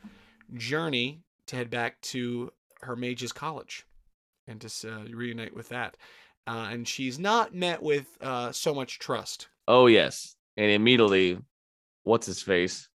journey 0.54 1.23
to 1.47 1.57
head 1.57 1.71
back 1.71 2.00
to 2.02 2.52
her 2.83 2.95
mage's 2.95 3.33
college 3.33 3.87
and 4.47 4.61
to 4.61 4.92
uh, 4.92 5.04
reunite 5.11 5.54
with 5.54 5.71
that. 5.71 5.97
Uh, 6.47 6.69
and 6.71 6.87
she's 6.87 7.19
not 7.19 7.54
met 7.54 7.83
with 7.83 8.19
uh, 8.21 8.52
so 8.52 8.75
much 8.75 8.99
trust. 8.99 9.49
Oh, 9.66 9.87
yes. 9.87 10.37
And 10.57 10.71
immediately, 10.71 11.38
what's 12.02 12.26
his 12.26 12.42
face? 12.42 12.88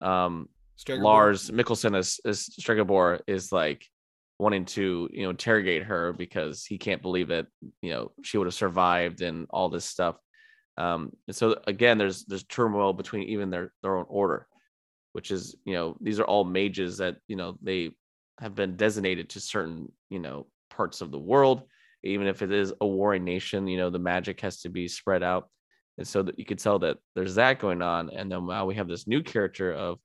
Um, 0.00 0.48
Lars 1.02 1.50
Mikkelsen 1.50 1.96
as, 1.96 2.20
as 2.24 2.48
Stregobor 2.60 3.20
is 3.26 3.52
like, 3.52 3.84
wanting 4.40 4.64
to 4.64 5.08
you 5.12 5.24
know 5.24 5.30
interrogate 5.30 5.82
her 5.82 6.12
because 6.12 6.64
he 6.64 6.78
can't 6.78 7.02
believe 7.02 7.28
that 7.28 7.46
you 7.82 7.90
know 7.90 8.12
she 8.22 8.38
would 8.38 8.46
have 8.46 8.54
survived 8.54 9.20
and 9.20 9.46
all 9.50 9.68
this 9.68 9.84
stuff 9.84 10.16
Um, 10.76 11.10
and 11.26 11.34
so 11.34 11.56
again, 11.66 11.98
there's 11.98 12.24
there's 12.24 12.44
turmoil 12.44 12.92
between 12.92 13.24
even 13.24 13.50
their 13.50 13.72
their 13.82 13.96
own 13.96 14.06
order, 14.08 14.46
which 15.12 15.30
is 15.32 15.56
you 15.64 15.74
know 15.74 15.96
these 16.00 16.20
are 16.20 16.24
all 16.24 16.44
mages 16.44 16.98
that 16.98 17.16
you 17.26 17.36
know 17.36 17.58
they 17.62 17.90
have 18.40 18.54
been 18.54 18.76
designated 18.76 19.28
to 19.30 19.40
certain 19.40 19.90
you 20.08 20.20
know 20.20 20.46
parts 20.70 21.00
of 21.00 21.10
the 21.10 21.18
world. 21.18 21.62
Even 22.04 22.28
if 22.28 22.42
it 22.42 22.52
is 22.52 22.72
a 22.80 22.86
warring 22.86 23.24
nation, 23.24 23.66
you 23.66 23.76
know 23.78 23.90
the 23.90 23.98
magic 23.98 24.40
has 24.40 24.60
to 24.60 24.68
be 24.68 24.86
spread 24.86 25.22
out, 25.24 25.50
and 25.98 26.06
so 26.06 26.22
that 26.22 26.38
you 26.38 26.44
could 26.44 26.60
tell 26.60 26.78
that 26.78 26.98
there's 27.16 27.34
that 27.34 27.58
going 27.58 27.82
on. 27.82 28.10
And 28.10 28.30
then 28.30 28.46
now 28.46 28.66
we 28.66 28.76
have 28.76 28.88
this 28.88 29.08
new 29.08 29.22
character 29.22 29.72
of 29.74 29.98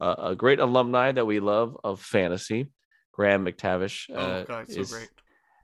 uh, 0.00 0.14
a 0.18 0.34
great 0.34 0.60
alumni 0.60 1.12
that 1.12 1.26
we 1.26 1.40
love 1.40 1.76
of 1.84 2.00
fantasy, 2.00 2.70
Graham 3.12 3.44
McTavish. 3.44 4.06
oh 4.10 4.14
uh, 4.14 4.44
god, 4.44 4.70
so 4.70 4.80
is 4.80 4.92
great. 4.92 5.08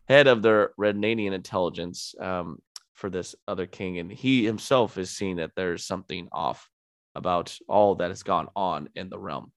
head 0.09 0.27
of 0.27 0.43
the 0.43 0.71
Redanian 0.79 1.33
intelligence 1.33 2.15
um, 2.21 2.59
for 2.95 3.11
this 3.11 3.35
other 3.49 3.67
king, 3.67 3.99
and 3.99 4.11
he 4.11 4.45
himself 4.45 4.99
is 4.99 5.11
seeing 5.11 5.37
that 5.37 5.53
there's 5.57 5.85
something 5.85 6.29
off 6.33 6.69
about 7.15 7.57
all 7.69 7.97
that 7.97 8.11
has 8.11 8.23
gone 8.23 8.49
on 8.55 8.89
in 8.95 9.09
the 9.11 9.19
realm. 9.19 9.53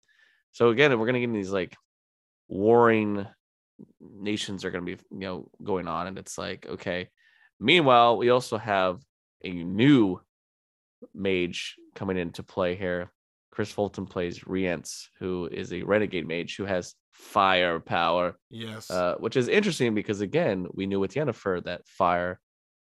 So 0.51 0.69
again, 0.69 0.97
we're 0.99 1.05
gonna 1.05 1.19
get 1.19 1.31
these 1.31 1.51
like 1.51 1.75
warring 2.47 3.25
nations 4.01 4.65
are 4.65 4.71
gonna 4.71 4.85
be 4.85 4.97
you 5.11 5.19
know 5.19 5.49
going 5.63 5.87
on, 5.87 6.07
and 6.07 6.17
it's 6.17 6.37
like 6.37 6.65
okay. 6.67 7.09
Meanwhile, 7.59 8.17
we 8.17 8.29
also 8.29 8.57
have 8.57 8.99
a 9.43 9.51
new 9.51 10.19
mage 11.13 11.75
coming 11.95 12.17
into 12.17 12.43
play 12.43 12.75
here. 12.75 13.11
Chris 13.53 13.71
Fulton 13.71 14.07
plays 14.07 14.47
Rience, 14.47 15.09
who 15.19 15.47
is 15.51 15.71
a 15.71 15.83
renegade 15.83 16.27
mage 16.27 16.55
who 16.55 16.65
has 16.65 16.95
firepower 17.11 18.35
Yes. 18.49 18.89
uh, 18.89 19.13
which 19.19 19.37
is 19.37 19.47
interesting 19.47 19.93
because 19.93 20.21
again, 20.21 20.65
we 20.73 20.87
knew 20.87 20.99
with 20.99 21.13
Yennefer 21.13 21.63
that 21.65 21.87
fire, 21.87 22.39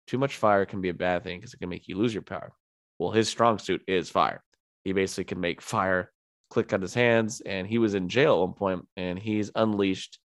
too 0.06 0.16
much 0.16 0.36
fire 0.36 0.64
can 0.64 0.80
be 0.80 0.90
a 0.90 0.94
bad 0.94 1.24
thing 1.24 1.40
because 1.40 1.52
it 1.54 1.58
can 1.58 1.68
make 1.68 1.88
you 1.88 1.96
lose 1.96 2.14
your 2.14 2.22
power. 2.22 2.52
Well, 3.00 3.10
his 3.10 3.28
strong 3.28 3.58
suit 3.58 3.82
is 3.88 4.10
fire. 4.10 4.44
He 4.84 4.92
basically 4.92 5.24
can 5.24 5.40
make 5.40 5.60
fire 5.60 6.12
click 6.50 6.72
on 6.72 6.80
his 6.80 6.94
hands, 6.94 7.40
and 7.40 7.66
he 7.66 7.78
was 7.78 7.94
in 7.94 8.08
jail 8.08 8.34
at 8.34 8.40
one 8.40 8.52
point, 8.54 8.88
and 8.96 9.18
he's 9.18 9.50
unleashed 9.56 10.20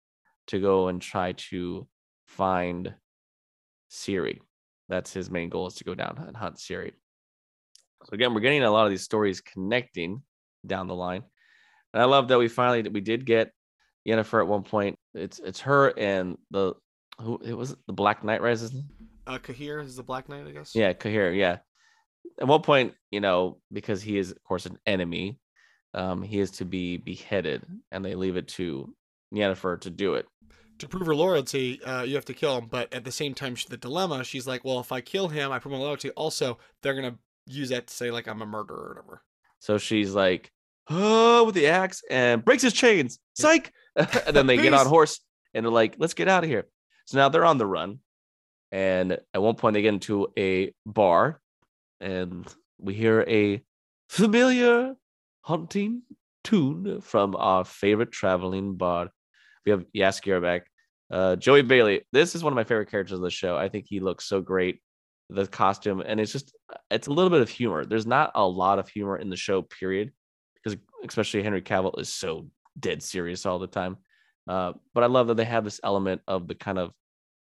to 0.46 0.60
go 0.60 0.86
and 0.86 1.02
try 1.02 1.32
to 1.50 1.88
find 2.28 2.94
Ciri. 3.90 4.38
That's 4.88 5.12
his 5.12 5.28
main 5.28 5.48
goal 5.48 5.66
is 5.66 5.74
to 5.76 5.84
go 5.84 5.96
down 5.96 6.24
and 6.24 6.36
hunt 6.36 6.58
Ciri. 6.58 6.92
So 8.04 8.10
again, 8.12 8.32
we're 8.32 8.40
getting 8.40 8.62
a 8.62 8.70
lot 8.70 8.84
of 8.84 8.90
these 8.90 9.02
stories 9.02 9.40
connecting 9.40 10.22
down 10.66 10.88
the 10.88 10.94
line. 10.94 11.22
And 11.92 12.02
I 12.02 12.06
love 12.06 12.28
that 12.28 12.38
we 12.38 12.48
finally 12.48 12.88
we 12.88 13.00
did 13.00 13.24
get 13.24 13.52
Yennefer 14.06 14.40
at 14.40 14.46
one 14.46 14.62
point. 14.62 14.98
It's 15.14 15.38
it's 15.38 15.60
her 15.60 15.98
and 15.98 16.36
the 16.50 16.74
who 17.20 17.38
it 17.44 17.54
was 17.54 17.76
the 17.86 17.92
Black 17.92 18.22
Knight 18.24 18.42
Rises. 18.42 18.74
uh, 19.26 19.38
Cahir 19.38 19.80
is 19.80 19.96
the 19.96 20.02
Black 20.02 20.28
Knight, 20.28 20.46
I 20.46 20.50
guess. 20.50 20.74
Yeah, 20.74 20.92
Cahir. 20.92 21.32
Yeah. 21.32 21.58
At 22.40 22.46
one 22.46 22.62
point, 22.62 22.94
you 23.10 23.20
know, 23.20 23.58
because 23.72 24.02
he 24.02 24.18
is 24.18 24.30
of 24.30 24.42
course 24.44 24.66
an 24.66 24.78
enemy, 24.86 25.38
um, 25.94 26.22
he 26.22 26.38
is 26.38 26.50
to 26.52 26.64
be 26.64 26.98
beheaded, 26.98 27.64
and 27.90 28.04
they 28.04 28.14
leave 28.14 28.36
it 28.36 28.48
to 28.48 28.94
Yennefer 29.34 29.80
to 29.80 29.90
do 29.90 30.14
it. 30.14 30.26
To 30.80 30.88
prove 30.88 31.06
her 31.06 31.14
loyalty, 31.14 31.82
uh, 31.82 32.02
you 32.02 32.16
have 32.16 32.26
to 32.26 32.34
kill 32.34 32.58
him. 32.58 32.66
But 32.70 32.92
at 32.92 33.04
the 33.04 33.12
same 33.12 33.32
time, 33.32 33.56
the 33.70 33.78
dilemma, 33.78 34.22
she's 34.24 34.46
like, 34.46 34.62
well, 34.62 34.78
if 34.78 34.92
I 34.92 35.00
kill 35.00 35.28
him, 35.28 35.50
I 35.50 35.58
prove 35.58 35.72
my 35.72 35.78
loyalty. 35.78 36.10
Also, 36.10 36.58
they're 36.82 36.94
gonna 36.94 37.16
use 37.46 37.70
that 37.70 37.86
to 37.86 37.94
say 37.94 38.10
like 38.10 38.28
I'm 38.28 38.42
a 38.42 38.46
murderer 38.46 38.76
or 38.76 38.88
whatever. 38.88 39.22
So 39.58 39.78
she's 39.78 40.14
like, 40.14 40.52
oh, 40.88 41.44
with 41.44 41.54
the 41.54 41.66
axe 41.66 42.02
and 42.10 42.44
breaks 42.44 42.62
his 42.62 42.72
chains. 42.72 43.18
Psych. 43.34 43.72
and 43.96 44.36
then 44.36 44.46
they 44.46 44.56
get 44.56 44.74
on 44.74 44.86
horse 44.86 45.20
and 45.54 45.64
they're 45.64 45.72
like, 45.72 45.96
let's 45.98 46.14
get 46.14 46.28
out 46.28 46.44
of 46.44 46.50
here. 46.50 46.66
So 47.06 47.18
now 47.18 47.28
they're 47.28 47.44
on 47.44 47.58
the 47.58 47.66
run. 47.66 48.00
And 48.72 49.18
at 49.32 49.42
one 49.42 49.54
point 49.54 49.74
they 49.74 49.82
get 49.82 49.94
into 49.94 50.28
a 50.36 50.74
bar 50.84 51.40
and 52.00 52.46
we 52.78 52.94
hear 52.94 53.24
a 53.26 53.62
familiar 54.08 54.94
hunting 55.40 56.02
tune 56.44 57.00
from 57.00 57.36
our 57.36 57.64
favorite 57.64 58.12
traveling 58.12 58.76
bard. 58.76 59.08
We 59.64 59.70
have 59.70 59.84
Jaskier 59.94 60.42
back. 60.42 60.66
Uh, 61.10 61.36
Joey 61.36 61.62
Batey. 61.62 62.02
This 62.12 62.34
is 62.34 62.42
one 62.42 62.52
of 62.52 62.56
my 62.56 62.64
favorite 62.64 62.90
characters 62.90 63.16
of 63.16 63.22
the 63.22 63.30
show. 63.30 63.56
I 63.56 63.68
think 63.68 63.86
he 63.88 64.00
looks 64.00 64.24
so 64.24 64.40
great. 64.40 64.80
The 65.28 65.46
costume, 65.46 66.02
and 66.06 66.20
it's 66.20 66.30
just 66.30 66.54
it's 66.88 67.08
a 67.08 67.12
little 67.12 67.30
bit 67.30 67.40
of 67.40 67.48
humor. 67.48 67.84
There's 67.84 68.06
not 68.06 68.30
a 68.36 68.46
lot 68.46 68.78
of 68.78 68.88
humor 68.88 69.16
in 69.16 69.28
the 69.28 69.36
show, 69.36 69.62
period, 69.62 70.12
especially 71.08 71.42
Henry 71.42 71.62
Cavill 71.62 71.98
is 71.98 72.08
so 72.12 72.46
dead 72.78 73.02
serious 73.02 73.46
all 73.46 73.58
the 73.58 73.66
time. 73.66 73.96
Uh, 74.48 74.72
but 74.94 75.02
I 75.02 75.06
love 75.06 75.26
that 75.28 75.36
they 75.36 75.44
have 75.44 75.64
this 75.64 75.80
element 75.82 76.22
of 76.28 76.46
the 76.48 76.54
kind 76.54 76.78
of 76.78 76.92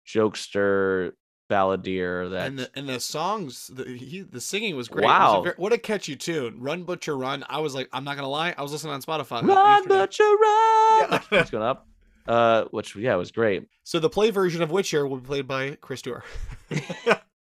jokester 0.07 1.11
balladeer 1.49 2.29
that 2.31 2.47
And 2.47 2.59
the 2.59 2.69
and 2.75 2.87
the 2.89 2.99
songs, 2.99 3.67
the 3.73 3.83
he, 3.85 4.21
the 4.21 4.41
singing 4.41 4.75
was 4.75 4.87
great. 4.87 5.03
It 5.03 5.07
was 5.07 5.11
Wow. 5.19 5.43
a 5.45 5.51
what 5.61 5.73
a 5.73 5.77
catchy 5.77 6.15
tune! 6.15 6.59
Run 6.59 6.83
Butcher 6.83 7.17
Run. 7.17 7.43
I 7.49 7.59
was 7.59 7.73
like, 7.75 7.89
I'm 7.91 8.03
not 8.03 8.15
gonna 8.15 8.29
lie, 8.29 8.53
I 8.57 8.61
was 8.61 8.71
listening 8.71 8.93
on 8.93 9.01
Spotify. 9.01 9.41
run, 9.43 9.83
yesterday. 9.83 9.95
but 9.95 10.19
you 10.19 10.37
run. 10.39 11.07
Yeah. 11.11 11.21
What's 11.29 11.51
going 11.51 11.63
up? 11.63 11.87
Uh, 12.27 12.65
which 12.71 12.95
yeah, 12.95 13.15
was 13.15 13.31
great. 13.31 13.67
So 13.83 13.99
the 13.99 14.09
play 14.09 14.29
version 14.29 14.61
of 14.61 14.69
Witcher 14.71 15.07
will 15.07 15.17
be 15.17 15.25
played 15.25 15.47
by 15.47 15.75
Chris 15.81 16.01
Dewar. 16.03 16.23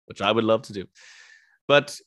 which 0.05 0.21
I 0.21 0.31
would 0.31 0.43
love 0.43 0.63
to 0.63 0.73
do. 0.73 0.85
But 1.67 1.99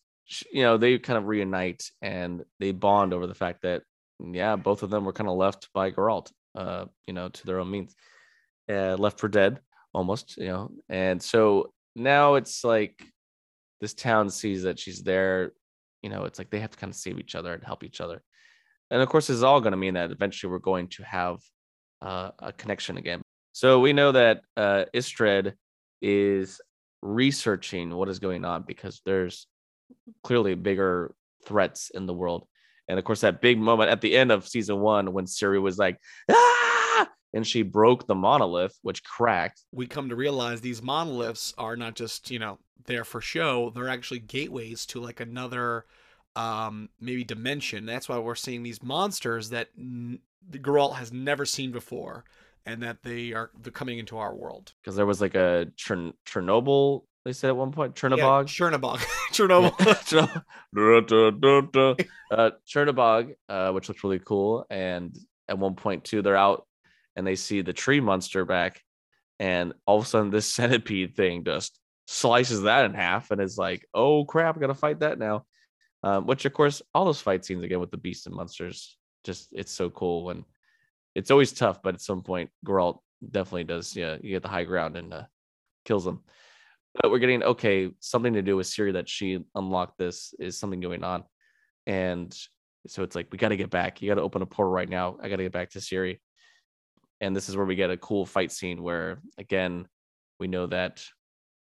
you 0.53 0.63
know, 0.63 0.77
they 0.77 0.99
kind 0.99 1.19
of 1.19 1.27
reunite 1.27 1.91
and 2.03 2.45
they 2.59 2.73
bond 2.73 3.13
over 3.13 3.27
the 3.27 3.35
fact 3.35 3.63
that 3.63 3.83
yeah, 4.21 4.57
both 4.57 4.83
of 4.83 4.91
them 4.91 5.05
were 5.05 5.13
kind 5.13 5.29
of 5.29 5.37
left 5.37 5.69
by 5.75 5.91
Geralt, 5.91 6.31
uh, 6.55 6.87
you 7.07 7.15
know, 7.15 7.29
to 7.29 7.47
their 7.47 7.61
own 7.61 7.71
means, 7.71 7.95
uh, 8.71 8.97
left 8.97 9.19
for 9.19 9.29
dead 9.29 9.61
almost, 9.93 10.37
you 10.37 10.47
know. 10.47 10.71
And 10.89 11.23
so 11.23 11.73
now 11.95 12.35
it's 12.35 12.65
like 12.65 13.05
this 13.81 13.95
town 13.95 14.31
sees 14.31 14.63
that 14.63 14.79
she's 14.79 15.03
there, 15.03 15.53
you 16.03 16.11
know, 16.11 16.25
it's 16.25 16.39
like 16.39 16.51
they 16.51 16.61
have 16.61 16.71
to 16.71 16.79
kind 16.79 16.91
of 16.91 16.97
save 16.97 17.19
each 17.19 17.35
other 17.35 17.53
and 17.53 17.65
help 17.65 17.85
each 17.85 18.01
other. 18.01 18.23
And 18.91 19.03
of 19.03 19.09
course, 19.09 19.27
this 19.27 19.37
is 19.37 19.43
all 19.43 19.61
going 19.61 19.73
to 19.73 19.77
mean 19.79 19.95
that 19.95 20.11
eventually 20.11 20.51
we're 20.51 20.59
going 20.59 20.89
to 20.89 21.03
have 21.05 21.41
uh, 22.03 22.31
a 22.39 22.53
connection 22.53 22.97
again. 22.97 23.23
So 23.53 23.81
we 23.81 23.93
know 23.93 24.13
that 24.13 24.43
uh, 24.57 24.85
Istredd 24.95 25.55
is 26.03 26.61
researching 27.03 27.95
what 27.95 28.09
is 28.09 28.19
going 28.19 28.45
on 28.45 28.65
because 28.67 29.01
there's 29.05 29.47
clearly 30.23 30.55
bigger 30.55 31.15
threats 31.45 31.91
in 31.91 32.07
the 32.07 32.15
world. 32.15 32.47
And 32.89 32.99
of 32.99 33.05
course, 33.05 33.23
that 33.23 33.41
big 33.41 33.59
moment 33.59 33.91
at 33.91 34.01
the 34.01 34.17
end 34.17 34.31
of 34.31 34.47
season 34.47 34.81
one 34.81 35.13
when 35.13 35.27
Siri 35.27 35.59
was 35.59 35.79
like, 35.79 35.99
ah, 36.31 37.09
and 37.33 37.47
she 37.47 37.63
broke 37.63 38.07
the 38.07 38.15
monolith, 38.15 38.79
which 38.83 39.03
cracked. 39.05 39.63
we 39.73 39.87
come 39.87 40.09
to 40.09 40.17
realize 40.17 40.61
these 40.61 40.83
monoliths 40.83 41.55
are 41.59 41.77
not 41.77 41.95
just 41.95 42.31
you 42.31 42.39
know 42.39 42.59
there 42.87 43.05
for 43.05 43.21
show; 43.21 43.71
they're 43.75 43.89
actually 43.89 44.21
gateways 44.21 44.87
to 44.87 45.01
like 45.01 45.21
another 45.21 45.87
um 46.37 46.89
maybe 47.01 47.25
dimension. 47.25 47.87
That's 47.87 48.09
why 48.09 48.19
we're 48.19 48.35
seeing 48.35 48.63
these 48.63 48.83
monsters 48.83 49.51
that 49.51 49.69
n- 49.79 50.19
the 50.49 50.59
Geralt 50.59 50.97
has 50.97 51.13
never 51.13 51.47
seen 51.47 51.73
before, 51.73 52.25
and 52.67 52.83
that 52.83 53.03
they 53.03 53.33
are 53.33 53.51
they're 53.63 53.73
coming 53.73 53.99
into 53.99 54.19
our 54.19 54.35
world. 54.35 54.73
Because 54.83 54.97
there 54.97 55.07
was 55.07 55.21
like 55.21 55.35
a 55.35 55.69
Chern- 55.79 56.15
Chernobyl, 56.27 57.05
they 57.25 57.33
said 57.33 57.49
at 57.49 57.57
one 57.57 57.73
point, 57.73 57.95
Chernobog. 57.95 58.45
Chernobog. 58.45 58.99
Chernobyl. 59.33 59.75
uh, 62.31 62.51
Chernobog, 62.67 63.35
uh, 63.49 63.73
which 63.73 63.89
looks 63.89 64.05
really 64.05 64.19
cool. 64.19 64.67
And 64.71 65.17
at 65.49 65.59
one 65.59 65.75
point, 65.75 66.05
too, 66.05 66.23
they're 66.23 66.37
out 66.37 66.67
and 67.17 67.27
they 67.27 67.37
see 67.37 67.63
the 67.63 67.73
tree 67.73 68.01
monster 68.01 68.45
back. 68.45 68.83
And 69.41 69.73
all 69.87 69.99
of 69.99 70.05
a 70.05 70.07
sudden, 70.07 70.31
this 70.31 70.53
centipede 70.53 71.17
thing 71.17 71.45
just 71.45 71.79
slices 72.07 72.63
that 72.63 72.85
in 72.85 72.95
half 72.95 73.31
and 73.31 73.41
is 73.41 73.57
like, 73.57 73.87
oh 73.95 74.25
crap, 74.25 74.57
I 74.57 74.61
gotta 74.61 74.75
fight 74.75 75.01
that 75.01 75.19
now. 75.19 75.47
Um, 76.03 76.27
which, 76.27 76.45
of 76.45 76.53
course, 76.53 76.83
all 76.95 77.07
those 77.07 77.21
fight 77.21 77.45
scenes 77.45 77.65
again 77.65 77.81
with 77.81 77.91
the 77.91 77.97
beasts 77.97 78.27
and 78.27 78.35
monsters, 78.35 78.99
just 79.25 79.49
it's 79.53 79.73
so 79.73 79.89
cool. 79.89 80.29
And 80.29 80.45
it's 81.15 81.31
always 81.31 81.53
tough, 81.53 81.83
but 81.83 81.95
at 81.95 82.03
some 82.03 82.23
point, 82.23 82.51
Geralt 82.67 82.99
definitely 83.29 83.65
does. 83.65 83.97
Yeah, 83.97 84.19
you 84.21 84.31
get 84.31 84.43
the 84.43 84.49
high 84.49 84.65
ground 84.65 84.99
and 84.99 85.15
uh, 85.15 85.23
kills 85.87 86.05
them. 86.05 86.21
But 86.95 87.11
we're 87.11 87.19
getting 87.19 87.43
okay, 87.43 87.91
something 88.01 88.35
to 88.35 88.43
do 88.43 88.57
with 88.57 88.67
Ciri 88.67 88.93
that 88.93 89.09
she 89.09 89.41
unlocked 89.55 89.99
this 89.99 90.33
is 90.39 90.59
something 90.59 90.81
going 90.81 91.03
on. 91.03 91.25
And 91.87 92.37
so 92.87 93.03
it's 93.03 93.17
like, 93.17 93.29
we 93.33 93.39
got 93.39 93.49
to 93.49 93.57
get 93.57 93.71
back. 93.71 94.01
You 94.01 94.09
got 94.09 94.15
to 94.15 94.23
open 94.23 94.43
a 94.43 94.47
portal 94.47 94.73
right 94.73 94.89
now. 94.89 95.17
I 95.21 95.29
got 95.29 95.37
to 95.37 95.43
get 95.43 95.53
back 95.53 95.71
to 95.71 95.81
Ciri. 95.81 96.21
And 97.21 97.35
this 97.35 97.49
is 97.49 97.57
where 97.57 97.67
we 97.67 97.75
get 97.75 97.91
a 97.91 97.97
cool 97.97 98.27
fight 98.27 98.53
scene 98.53 98.83
where, 98.83 99.21
again, 99.39 99.89
we 100.39 100.47
know 100.47 100.67
that 100.67 101.05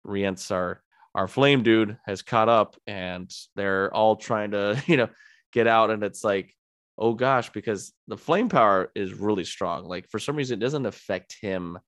Rience, 0.04 0.50
our, 0.50 0.82
our 1.14 1.26
flame 1.26 1.62
dude, 1.62 1.96
has 2.06 2.22
caught 2.22 2.48
up 2.48 2.76
and 2.86 3.32
they're 3.56 3.92
all 3.94 4.16
trying 4.16 4.52
to, 4.52 4.82
you 4.86 4.96
know, 4.96 5.08
get 5.52 5.66
out. 5.66 5.90
And 5.90 6.02
it's 6.02 6.22
like, 6.22 6.54
oh 6.98 7.14
gosh, 7.14 7.50
because 7.50 7.92
the 8.08 8.16
flame 8.16 8.48
power 8.48 8.90
is 8.94 9.14
really 9.14 9.44
strong. 9.44 9.84
Like 9.84 10.08
for 10.10 10.18
some 10.18 10.36
reason, 10.36 10.58
it 10.58 10.64
doesn't 10.64 10.86
affect 10.86 11.36
him 11.40 11.78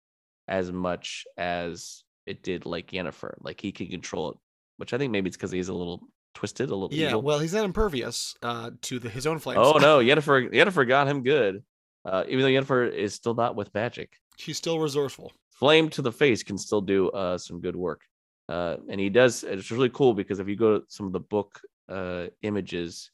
as 0.48 0.70
much 0.72 1.24
as 1.36 2.04
it 2.26 2.42
did 2.42 2.66
like 2.66 2.90
Yennefer. 2.90 3.34
Like 3.40 3.60
he 3.60 3.72
can 3.72 3.88
control 3.88 4.30
it, 4.30 4.36
which 4.76 4.92
I 4.92 4.98
think 4.98 5.12
maybe 5.12 5.28
it's 5.28 5.36
because 5.36 5.50
he's 5.50 5.68
a 5.68 5.74
little 5.74 6.00
twisted, 6.34 6.70
a 6.70 6.74
little 6.74 6.96
yeah, 6.96 7.08
evil. 7.08 7.22
well, 7.22 7.38
he's 7.38 7.54
not 7.54 7.64
impervious 7.64 8.34
uh, 8.42 8.70
to 8.82 8.98
the, 8.98 9.08
his 9.08 9.26
own 9.26 9.38
flames. 9.38 9.60
oh 9.62 9.78
no, 9.78 9.98
Yennefer, 10.04 10.52
Yennefer 10.52 10.86
got 10.86 11.08
him 11.08 11.22
good. 11.22 11.62
Uh, 12.04 12.24
even 12.28 12.42
though 12.42 12.48
Yennefer 12.48 12.90
is 12.92 13.14
still 13.14 13.34
not 13.34 13.56
with 13.56 13.74
magic, 13.74 14.12
she's 14.36 14.56
still 14.56 14.78
resourceful. 14.78 15.32
flame 15.50 15.90
to 15.90 16.02
the 16.02 16.12
face 16.12 16.42
can 16.42 16.56
still 16.56 16.80
do 16.80 17.10
uh, 17.10 17.36
some 17.36 17.60
good 17.60 17.76
work. 17.76 18.02
Uh, 18.48 18.78
and 18.88 18.98
he 19.00 19.08
does. 19.08 19.44
It's 19.44 19.70
really 19.70 19.90
cool 19.90 20.14
because 20.14 20.40
if 20.40 20.48
you 20.48 20.56
go 20.56 20.78
to 20.78 20.84
some 20.88 21.06
of 21.06 21.12
the 21.12 21.20
book 21.20 21.60
uh, 21.88 22.26
images 22.42 23.10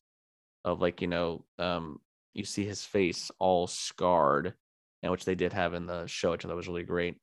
of 0.64 0.80
like 0.80 1.00
you 1.00 1.08
know, 1.08 1.44
um, 1.58 2.00
you 2.32 2.44
see 2.44 2.64
his 2.64 2.84
face 2.84 3.30
all 3.38 3.66
scarred, 3.66 4.54
and 5.02 5.12
which 5.12 5.24
they 5.24 5.34
did 5.34 5.52
have 5.52 5.74
in 5.74 5.86
the 5.86 6.06
show, 6.06 6.30
which 6.30 6.44
I 6.44 6.48
thought 6.48 6.56
was 6.56 6.68
really 6.68 6.84
great. 6.84 7.16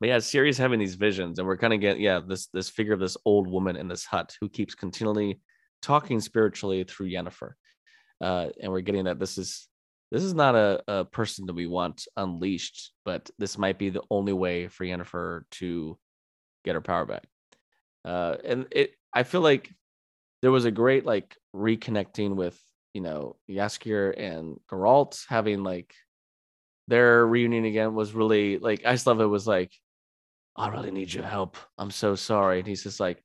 But 0.00 0.08
yeah, 0.10 0.16
Ciri's 0.18 0.58
having 0.58 0.78
these 0.78 0.94
visions, 0.94 1.38
and 1.38 1.48
we're 1.48 1.56
kind 1.56 1.72
of 1.72 1.80
getting 1.80 2.02
yeah 2.02 2.20
this 2.26 2.48
this 2.48 2.68
figure 2.68 2.92
of 2.92 3.00
this 3.00 3.16
old 3.24 3.48
woman 3.48 3.76
in 3.76 3.88
this 3.88 4.04
hut 4.04 4.34
who 4.40 4.48
keeps 4.48 4.74
continually 4.74 5.40
talking 5.80 6.20
spiritually 6.20 6.84
through 6.84 7.10
Yennefer, 7.10 7.52
uh, 8.20 8.48
and 8.60 8.70
we're 8.70 8.80
getting 8.80 9.04
that 9.04 9.18
this 9.18 9.38
is 9.38 9.68
this 10.10 10.22
is 10.22 10.34
not 10.34 10.54
a, 10.54 10.82
a 10.86 11.04
person 11.04 11.46
that 11.46 11.54
we 11.54 11.66
want 11.66 12.06
unleashed, 12.16 12.92
but 13.04 13.30
this 13.38 13.58
might 13.58 13.78
be 13.78 13.90
the 13.90 14.02
only 14.10 14.32
way 14.32 14.68
for 14.68 14.84
Yennefer 14.84 15.42
to 15.52 15.98
get 16.64 16.74
her 16.74 16.80
power 16.80 17.06
back. 17.06 17.24
Uh, 18.04 18.36
and 18.44 18.66
it, 18.70 18.92
I 19.12 19.24
feel 19.24 19.40
like 19.40 19.70
there 20.42 20.52
was 20.52 20.64
a 20.64 20.70
great 20.70 21.06
like 21.06 21.36
reconnecting 21.54 22.36
with 22.36 22.60
you 22.92 23.00
know 23.00 23.36
Jaskier 23.50 24.14
and 24.16 24.58
Geralt 24.70 25.24
having 25.28 25.62
like 25.62 25.92
their 26.88 27.26
reunion 27.26 27.64
again 27.64 27.94
was 27.94 28.14
really 28.14 28.58
like 28.58 28.82
I 28.86 28.92
just 28.92 29.06
love 29.06 29.20
it 29.20 29.26
was 29.26 29.46
like 29.46 29.72
I 30.56 30.68
really 30.68 30.90
need 30.90 31.12
your 31.12 31.24
help. 31.24 31.56
I'm 31.78 31.90
so 31.90 32.14
sorry. 32.14 32.58
And 32.60 32.68
he's 32.68 32.82
just 32.82 33.00
like, 33.00 33.22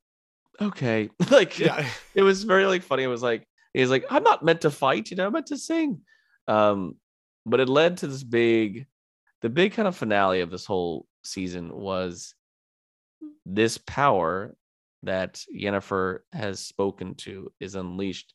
okay. 0.60 1.08
like 1.30 1.58
Yeah. 1.58 1.86
it 2.14 2.22
was 2.22 2.44
very 2.44 2.66
like 2.66 2.82
funny. 2.82 3.02
It 3.04 3.08
was 3.08 3.22
like 3.22 3.46
he's 3.72 3.90
like, 3.90 4.04
I'm 4.10 4.22
not 4.22 4.44
meant 4.44 4.62
to 4.62 4.70
fight, 4.70 5.10
you 5.10 5.16
know, 5.16 5.26
I'm 5.26 5.32
meant 5.32 5.46
to 5.46 5.56
sing. 5.58 6.00
Um, 6.46 6.96
but 7.46 7.60
it 7.60 7.68
led 7.68 7.98
to 7.98 8.06
this 8.06 8.22
big, 8.22 8.86
the 9.40 9.48
big 9.48 9.72
kind 9.72 9.88
of 9.88 9.96
finale 9.96 10.40
of 10.40 10.50
this 10.50 10.66
whole 10.66 11.06
season 11.24 11.72
was 11.74 12.34
this 13.46 13.78
power 13.78 14.54
that 15.04 15.42
Yennefer 15.54 16.20
has 16.32 16.60
spoken 16.60 17.14
to 17.16 17.50
is 17.58 17.74
unleashed 17.74 18.34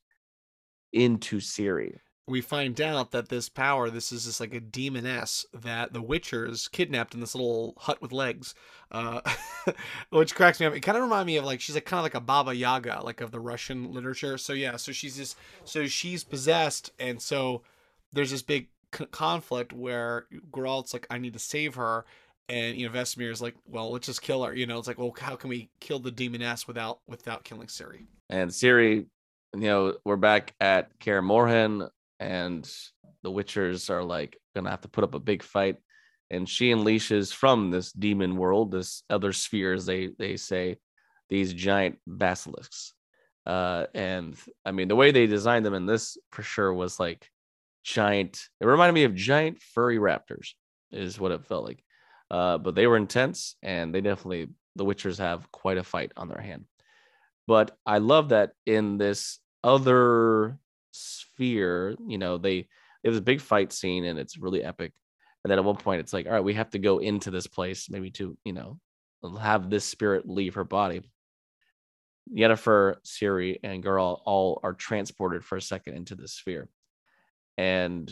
into 0.92 1.38
Ciri. 1.40 1.98
We 2.28 2.42
find 2.42 2.80
out 2.82 3.12
that 3.12 3.30
this 3.30 3.48
power, 3.48 3.90
this 3.90 4.12
is 4.12 4.26
just 4.26 4.42
like 4.42 4.54
a 4.54 4.60
demoness 4.60 5.46
that 5.54 5.94
the 5.94 6.04
Witchers 6.04 6.70
kidnapped 6.70 7.14
in 7.14 7.22
this 7.22 7.34
little 7.34 7.74
hut 7.78 8.02
with 8.02 8.12
legs, 8.12 8.54
uh, 8.92 9.22
which 10.10 10.36
cracks 10.36 10.60
me 10.60 10.66
up. 10.66 10.76
It 10.76 10.82
kind 10.82 10.98
of 10.98 11.04
reminds 11.04 11.28
me 11.28 11.38
of 11.38 11.46
like 11.46 11.62
she's 11.62 11.76
like 11.76 11.86
kind 11.86 12.00
of 12.00 12.04
like 12.04 12.16
a 12.16 12.20
Baba 12.20 12.54
Yaga, 12.54 13.02
like 13.04 13.22
of 13.22 13.32
the 13.32 13.40
Russian 13.40 13.94
literature. 13.94 14.38
So 14.38 14.52
yeah, 14.54 14.76
so 14.76 14.92
she's 14.92 15.16
just 15.16 15.38
so 15.64 15.86
she's 15.88 16.24
possessed, 16.26 16.92
and 17.00 17.22
so 17.22 17.62
there's 18.12 18.32
this 18.32 18.42
big 18.42 18.68
c- 18.94 19.06
conflict 19.08 19.74
where 19.74 20.26
Geralt's 20.52 20.94
like, 20.94 21.08
I 21.10 21.18
need 21.18 21.34
to 21.34 21.40
save 21.40 21.76
her. 21.76 22.06
And 22.50 22.78
you 22.78 22.88
know, 22.88 22.94
Vesemir 22.94 23.32
is 23.32 23.42
like, 23.42 23.56
well, 23.66 23.92
let's 23.92 24.08
just 24.08 24.22
kill 24.22 24.44
her. 24.44 24.54
You 24.54 24.66
know, 24.66 24.78
it's 24.80 24.88
like, 24.88 24.98
well, 24.98 25.14
how 25.20 25.36
can 25.36 25.50
we 25.50 25.70
kill 25.80 26.00
the 26.00 26.12
demoness 26.12 26.68
without 26.68 27.00
without 27.08 27.44
killing 27.44 27.68
Ciri? 27.68 28.06
And 28.30 28.52
Ciri, 28.52 29.06
you 29.54 29.62
know, 29.62 29.96
we're 30.06 30.16
back 30.16 30.54
at 30.62 30.98
Kaer 31.00 31.22
Morhen, 31.22 31.90
and 32.20 32.70
the 33.24 33.32
Witchers 33.32 33.90
are 33.90 34.04
like 34.04 34.38
gonna 34.56 34.70
have 34.70 34.82
to 34.82 34.88
put 34.88 35.04
up 35.04 35.14
a 35.14 35.20
big 35.20 35.44
fight. 35.44 35.78
And 36.30 36.48
she 36.48 36.72
unleashes 36.72 37.34
from 37.34 37.72
this 37.72 37.92
demon 37.94 38.36
world, 38.36 38.72
this 38.72 39.04
other 39.10 39.32
spheres, 39.32 39.86
they 39.86 40.10
they 40.18 40.38
say, 40.38 40.78
these 41.30 41.54
giant 41.54 42.00
basilisks. 42.06 42.94
Uh, 43.46 43.86
and 43.94 44.36
I 44.66 44.72
mean, 44.72 44.90
the 44.90 44.96
way 44.96 45.12
they 45.12 45.26
designed 45.26 45.66
them 45.66 45.74
in 45.74 45.86
this 45.86 46.18
for 46.32 46.44
sure 46.44 46.74
was 46.74 47.00
like 47.00 47.30
giant. 47.84 48.44
It 48.60 48.66
reminded 48.66 48.94
me 48.94 49.06
of 49.06 49.16
giant 49.16 49.62
furry 49.62 49.98
raptors, 49.98 50.50
is 50.92 51.20
what 51.20 51.32
it 51.32 51.46
felt 51.46 51.66
like. 51.66 51.84
Uh, 52.30 52.58
but 52.58 52.76
they 52.76 52.88
were 52.88 52.98
intense, 52.98 53.56
and 53.64 53.96
they 53.96 54.02
definitely 54.02 54.50
the 54.76 54.86
Witchers 54.86 55.18
have 55.20 55.50
quite 55.52 55.78
a 55.78 55.84
fight 55.84 56.12
on 56.18 56.28
their 56.28 56.42
hand. 56.42 56.66
But 57.48 57.78
I 57.86 58.00
love 58.00 58.30
that 58.30 58.52
in 58.66 58.98
this 58.98 59.40
other 59.64 60.60
sphere, 61.38 61.96
you 62.08 62.18
know, 62.18 62.38
they 62.38 62.68
it 63.04 63.10
was 63.10 63.18
a 63.18 63.22
big 63.22 63.40
fight 63.40 63.72
scene 63.72 64.06
and 64.06 64.18
it's 64.20 64.38
really 64.38 64.64
epic. 64.64 64.92
And 65.44 65.52
then 65.52 65.60
at 65.60 65.66
one 65.66 65.78
point, 65.78 66.02
it's 66.02 66.14
like, 66.14 66.26
all 66.26 66.34
right, 66.34 66.44
we 66.44 66.56
have 66.56 66.72
to 66.72 66.80
go 66.80 66.98
into 66.98 67.32
this 67.32 67.48
place, 67.48 67.90
maybe 67.90 68.10
to 68.12 68.36
you 68.44 68.54
know, 68.54 68.80
have 69.40 69.70
this 69.70 69.86
spirit 69.86 70.28
leave 70.28 70.56
her 70.56 70.64
body. 70.64 71.02
Yennefer, 72.36 72.96
Ciri, 73.06 73.58
and 73.64 73.84
Geralt 73.84 74.22
all 74.26 74.60
are 74.64 74.74
transported 74.74 75.46
for 75.46 75.58
a 75.58 75.62
second 75.62 75.96
into 75.96 76.16
the 76.16 76.28
sphere, 76.28 76.68
and 77.58 78.12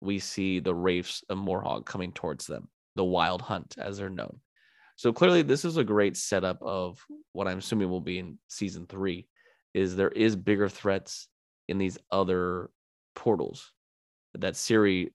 we 0.00 0.20
see 0.20 0.60
the 0.60 0.74
wraiths 0.74 1.24
of 1.28 1.38
Morhog 1.38 1.84
coming 1.84 2.12
towards 2.12 2.46
them, 2.46 2.68
the 2.94 3.02
Wild 3.02 3.42
Hunt, 3.42 3.74
as 3.76 3.98
they're 3.98 4.10
known. 4.10 4.38
So 4.94 5.12
clearly, 5.12 5.42
this 5.42 5.64
is 5.64 5.76
a 5.76 5.82
great 5.82 6.16
setup 6.16 6.62
of 6.62 7.04
what 7.32 7.48
I'm 7.48 7.58
assuming 7.58 7.90
will 7.90 8.00
be 8.00 8.20
in 8.20 8.38
season 8.46 8.86
three. 8.86 9.26
Is 9.74 9.96
there 9.96 10.10
is 10.10 10.36
bigger 10.36 10.68
threats 10.68 11.26
in 11.68 11.78
these 11.78 11.98
other 12.10 12.70
portals 13.14 13.72
that 14.34 14.54
Ciri 14.54 15.10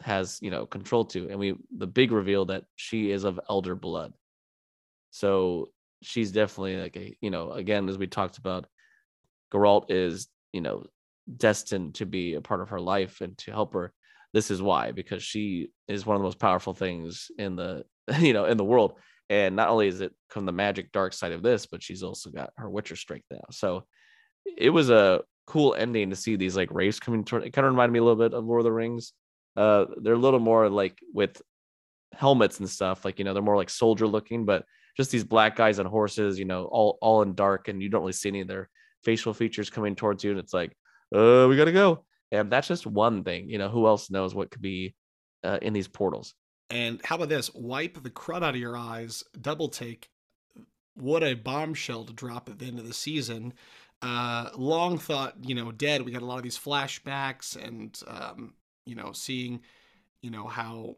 has, 0.00 0.38
you 0.42 0.50
know, 0.50 0.66
control 0.66 1.04
to, 1.06 1.28
and 1.28 1.38
we 1.38 1.54
the 1.76 1.86
big 1.86 2.12
reveal 2.12 2.46
that 2.46 2.64
she 2.76 3.10
is 3.10 3.24
of 3.24 3.40
elder 3.48 3.74
blood. 3.74 4.12
So 5.10 5.70
she's 6.02 6.32
definitely 6.32 6.76
like 6.76 6.96
a, 6.96 7.16
you 7.20 7.30
know, 7.30 7.52
again 7.52 7.88
as 7.88 7.98
we 7.98 8.06
talked 8.06 8.38
about, 8.38 8.66
Geralt 9.52 9.86
is, 9.90 10.28
you 10.52 10.60
know, 10.60 10.84
destined 11.36 11.94
to 11.96 12.06
be 12.06 12.34
a 12.34 12.40
part 12.40 12.60
of 12.60 12.70
her 12.70 12.80
life 12.80 13.20
and 13.20 13.36
to 13.38 13.52
help 13.52 13.74
her. 13.74 13.92
This 14.32 14.50
is 14.50 14.60
why 14.60 14.90
because 14.90 15.22
she 15.22 15.68
is 15.86 16.04
one 16.04 16.16
of 16.16 16.20
the 16.20 16.26
most 16.26 16.40
powerful 16.40 16.74
things 16.74 17.30
in 17.38 17.56
the, 17.56 17.84
you 18.18 18.32
know, 18.32 18.46
in 18.46 18.56
the 18.56 18.64
world. 18.64 18.94
And 19.30 19.56
not 19.56 19.70
only 19.70 19.88
is 19.88 20.00
it 20.00 20.12
from 20.28 20.44
the 20.44 20.52
magic 20.52 20.92
dark 20.92 21.12
side 21.12 21.32
of 21.32 21.42
this, 21.42 21.66
but 21.66 21.82
she's 21.82 22.02
also 22.02 22.30
got 22.30 22.52
her 22.56 22.68
Witcher 22.68 22.96
strength 22.96 23.26
now. 23.30 23.44
So 23.50 23.86
it 24.44 24.70
was 24.70 24.90
a 24.90 25.22
cool 25.46 25.74
ending 25.74 26.10
to 26.10 26.16
see 26.16 26.36
these 26.36 26.56
like 26.56 26.70
raves 26.72 27.00
coming 27.00 27.24
toward. 27.24 27.44
It 27.44 27.52
kind 27.52 27.66
of 27.66 27.72
reminded 27.72 27.92
me 27.92 27.98
a 27.98 28.04
little 28.04 28.22
bit 28.22 28.34
of 28.34 28.44
Lord 28.44 28.60
of 28.60 28.64
the 28.64 28.72
Rings. 28.72 29.12
Uh, 29.56 29.86
they're 30.02 30.14
a 30.14 30.18
little 30.18 30.40
more 30.40 30.68
like 30.68 30.98
with 31.12 31.40
helmets 32.12 32.60
and 32.60 32.68
stuff. 32.68 33.04
Like 33.04 33.18
you 33.18 33.24
know, 33.24 33.34
they're 33.34 33.42
more 33.42 33.56
like 33.56 33.70
soldier 33.70 34.06
looking, 34.06 34.44
but 34.44 34.64
just 34.96 35.10
these 35.10 35.24
black 35.24 35.56
guys 35.56 35.78
on 35.78 35.86
horses. 35.86 36.38
You 36.38 36.44
know, 36.44 36.64
all 36.64 36.98
all 37.00 37.22
in 37.22 37.34
dark, 37.34 37.68
and 37.68 37.82
you 37.82 37.88
don't 37.88 38.02
really 38.02 38.12
see 38.12 38.28
any 38.28 38.40
of 38.40 38.48
their 38.48 38.68
facial 39.04 39.34
features 39.34 39.70
coming 39.70 39.94
towards 39.94 40.24
you. 40.24 40.30
And 40.30 40.40
it's 40.40 40.54
like, 40.54 40.76
uh, 41.14 41.46
we 41.48 41.56
gotta 41.56 41.72
go. 41.72 42.04
And 42.32 42.50
that's 42.50 42.68
just 42.68 42.86
one 42.86 43.22
thing. 43.22 43.48
You 43.48 43.58
know, 43.58 43.68
who 43.68 43.86
else 43.86 44.10
knows 44.10 44.34
what 44.34 44.50
could 44.50 44.62
be 44.62 44.94
uh, 45.44 45.58
in 45.62 45.72
these 45.72 45.88
portals? 45.88 46.34
And 46.70 47.00
how 47.04 47.16
about 47.16 47.28
this? 47.28 47.52
Wipe 47.54 48.02
the 48.02 48.10
crud 48.10 48.42
out 48.42 48.54
of 48.54 48.56
your 48.56 48.76
eyes. 48.76 49.22
Double 49.40 49.68
take. 49.68 50.08
What 50.94 51.22
a 51.22 51.34
bombshell 51.34 52.04
to 52.04 52.12
drop 52.12 52.48
at 52.48 52.58
the 52.58 52.66
end 52.66 52.78
of 52.78 52.86
the 52.86 52.94
season. 52.94 53.52
Uh, 54.04 54.50
long 54.54 54.98
thought, 54.98 55.34
you 55.42 55.54
know, 55.54 55.72
dead. 55.72 56.02
We 56.02 56.12
got 56.12 56.20
a 56.20 56.26
lot 56.26 56.36
of 56.36 56.42
these 56.42 56.58
flashbacks 56.58 57.56
and, 57.56 57.98
um, 58.06 58.52
you 58.84 58.94
know, 58.94 59.12
seeing, 59.12 59.62
you 60.20 60.30
know, 60.30 60.46
how 60.46 60.96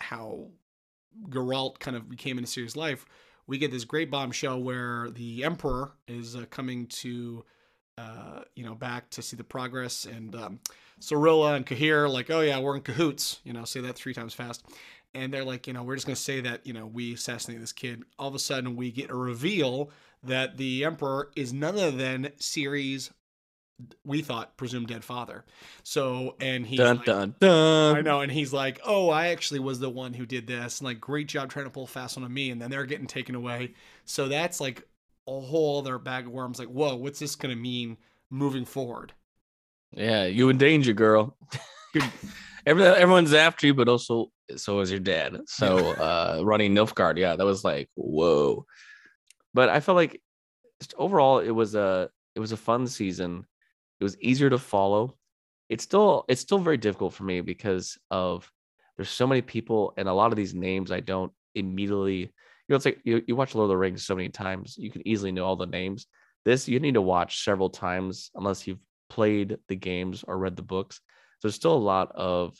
how 0.00 0.48
Geralt 1.28 1.78
kind 1.78 1.96
of 1.96 2.08
became 2.08 2.36
in 2.36 2.42
a 2.42 2.48
serious 2.48 2.74
life. 2.74 3.06
We 3.46 3.58
get 3.58 3.70
this 3.70 3.84
great 3.84 4.10
bombshell 4.10 4.60
where 4.60 5.10
the 5.10 5.44
Emperor 5.44 5.92
is 6.08 6.34
uh, 6.34 6.46
coming 6.50 6.86
to, 6.86 7.44
uh, 7.96 8.40
you 8.56 8.64
know, 8.64 8.74
back 8.74 9.08
to 9.10 9.22
see 9.22 9.36
the 9.36 9.44
progress, 9.44 10.04
and 10.04 10.34
um, 10.34 10.58
Cirilla 11.00 11.54
and 11.54 11.64
Cahir 11.64 12.08
like, 12.08 12.28
oh 12.28 12.40
yeah, 12.40 12.58
we're 12.58 12.74
in 12.74 12.82
cahoots. 12.82 13.38
You 13.44 13.52
know, 13.52 13.64
say 13.64 13.80
that 13.82 13.94
three 13.94 14.14
times 14.14 14.34
fast. 14.34 14.64
And 15.14 15.32
they're 15.32 15.44
like, 15.44 15.68
you 15.68 15.72
know, 15.72 15.84
we're 15.84 15.94
just 15.96 16.06
gonna 16.06 16.16
say 16.16 16.40
that, 16.40 16.66
you 16.66 16.72
know, 16.72 16.86
we 16.86 17.14
assassinated 17.14 17.62
this 17.62 17.72
kid. 17.72 18.02
All 18.18 18.28
of 18.28 18.34
a 18.34 18.40
sudden, 18.40 18.74
we 18.74 18.90
get 18.90 19.10
a 19.10 19.14
reveal 19.16 19.90
that 20.22 20.56
the 20.56 20.84
Emperor 20.84 21.30
is 21.36 21.52
none 21.52 21.76
other 21.76 21.90
than 21.90 22.30
Ciri's, 22.38 23.10
we 24.04 24.22
thought, 24.22 24.56
presumed 24.56 24.88
dead 24.88 25.04
father. 25.04 25.44
So, 25.82 26.36
and 26.40 26.66
he's 26.66 26.78
dun 26.78 26.96
like, 26.96 27.06
dun 27.06 27.34
dun. 27.40 27.96
I 27.96 28.00
know, 28.02 28.20
and 28.20 28.30
he's 28.30 28.52
like, 28.52 28.80
"Oh, 28.84 29.08
I 29.08 29.28
actually 29.28 29.60
was 29.60 29.80
the 29.80 29.88
one 29.88 30.12
who 30.12 30.26
did 30.26 30.46
this," 30.46 30.80
and 30.80 30.86
like, 30.86 31.00
"Great 31.00 31.28
job 31.28 31.50
trying 31.50 31.64
to 31.64 31.70
pull 31.70 31.86
fast 31.86 32.16
one 32.16 32.24
on 32.24 32.32
me," 32.32 32.50
and 32.50 32.60
then 32.60 32.70
they're 32.70 32.86
getting 32.86 33.06
taken 33.06 33.34
away. 33.34 33.74
So 34.04 34.28
that's 34.28 34.60
like 34.60 34.86
a 35.26 35.40
whole 35.40 35.78
other 35.78 35.98
bag 35.98 36.26
of 36.26 36.32
worms. 36.32 36.58
Like, 36.58 36.68
whoa, 36.68 36.96
what's 36.96 37.18
this 37.18 37.36
gonna 37.36 37.56
mean 37.56 37.96
moving 38.28 38.64
forward? 38.64 39.12
Yeah, 39.92 40.24
you 40.26 40.48
in 40.50 40.58
danger, 40.58 40.92
girl. 40.92 41.36
Everyone's 42.66 43.34
after 43.34 43.66
you, 43.66 43.74
but 43.74 43.88
also 43.88 44.30
so 44.56 44.80
is 44.80 44.90
your 44.90 45.00
dad. 45.00 45.40
So 45.46 45.78
uh 45.78 46.42
running 46.44 46.74
Nilfgaard, 46.74 47.16
yeah, 47.18 47.36
that 47.36 47.46
was 47.46 47.64
like 47.64 47.88
whoa. 47.94 48.66
But 49.54 49.68
I 49.68 49.80
felt 49.80 49.96
like 49.96 50.20
overall 50.96 51.38
it 51.38 51.50
was 51.50 51.74
a 51.74 52.10
it 52.34 52.40
was 52.40 52.52
a 52.52 52.56
fun 52.56 52.86
season. 52.86 53.46
It 53.98 54.04
was 54.04 54.18
easier 54.20 54.50
to 54.50 54.58
follow. 54.58 55.16
It's 55.68 55.84
still 55.84 56.24
it's 56.28 56.40
still 56.40 56.58
very 56.58 56.76
difficult 56.76 57.14
for 57.14 57.24
me 57.24 57.40
because 57.40 57.98
of 58.10 58.50
there's 58.96 59.10
so 59.10 59.26
many 59.26 59.42
people 59.42 59.94
and 59.96 60.08
a 60.08 60.12
lot 60.12 60.32
of 60.32 60.36
these 60.36 60.54
names 60.54 60.90
I 60.90 61.00
don't 61.00 61.32
immediately 61.54 62.18
you 62.18 62.28
know 62.68 62.76
it's 62.76 62.84
like 62.84 63.00
you, 63.04 63.22
you 63.26 63.34
watch 63.34 63.54
Lord 63.54 63.64
of 63.64 63.70
the 63.70 63.76
Rings 63.76 64.04
so 64.04 64.14
many 64.14 64.28
times 64.28 64.76
you 64.78 64.90
can 64.90 65.06
easily 65.06 65.32
know 65.32 65.44
all 65.44 65.56
the 65.56 65.66
names. 65.66 66.06
This 66.44 66.68
you 66.68 66.80
need 66.80 66.94
to 66.94 67.02
watch 67.02 67.44
several 67.44 67.70
times 67.70 68.30
unless 68.34 68.66
you've 68.66 68.80
played 69.08 69.58
the 69.68 69.76
games 69.76 70.24
or 70.26 70.38
read 70.38 70.56
the 70.56 70.62
books. 70.62 70.96
So 71.40 71.48
there's 71.48 71.54
still 71.54 71.74
a 71.74 71.76
lot 71.76 72.12
of 72.14 72.56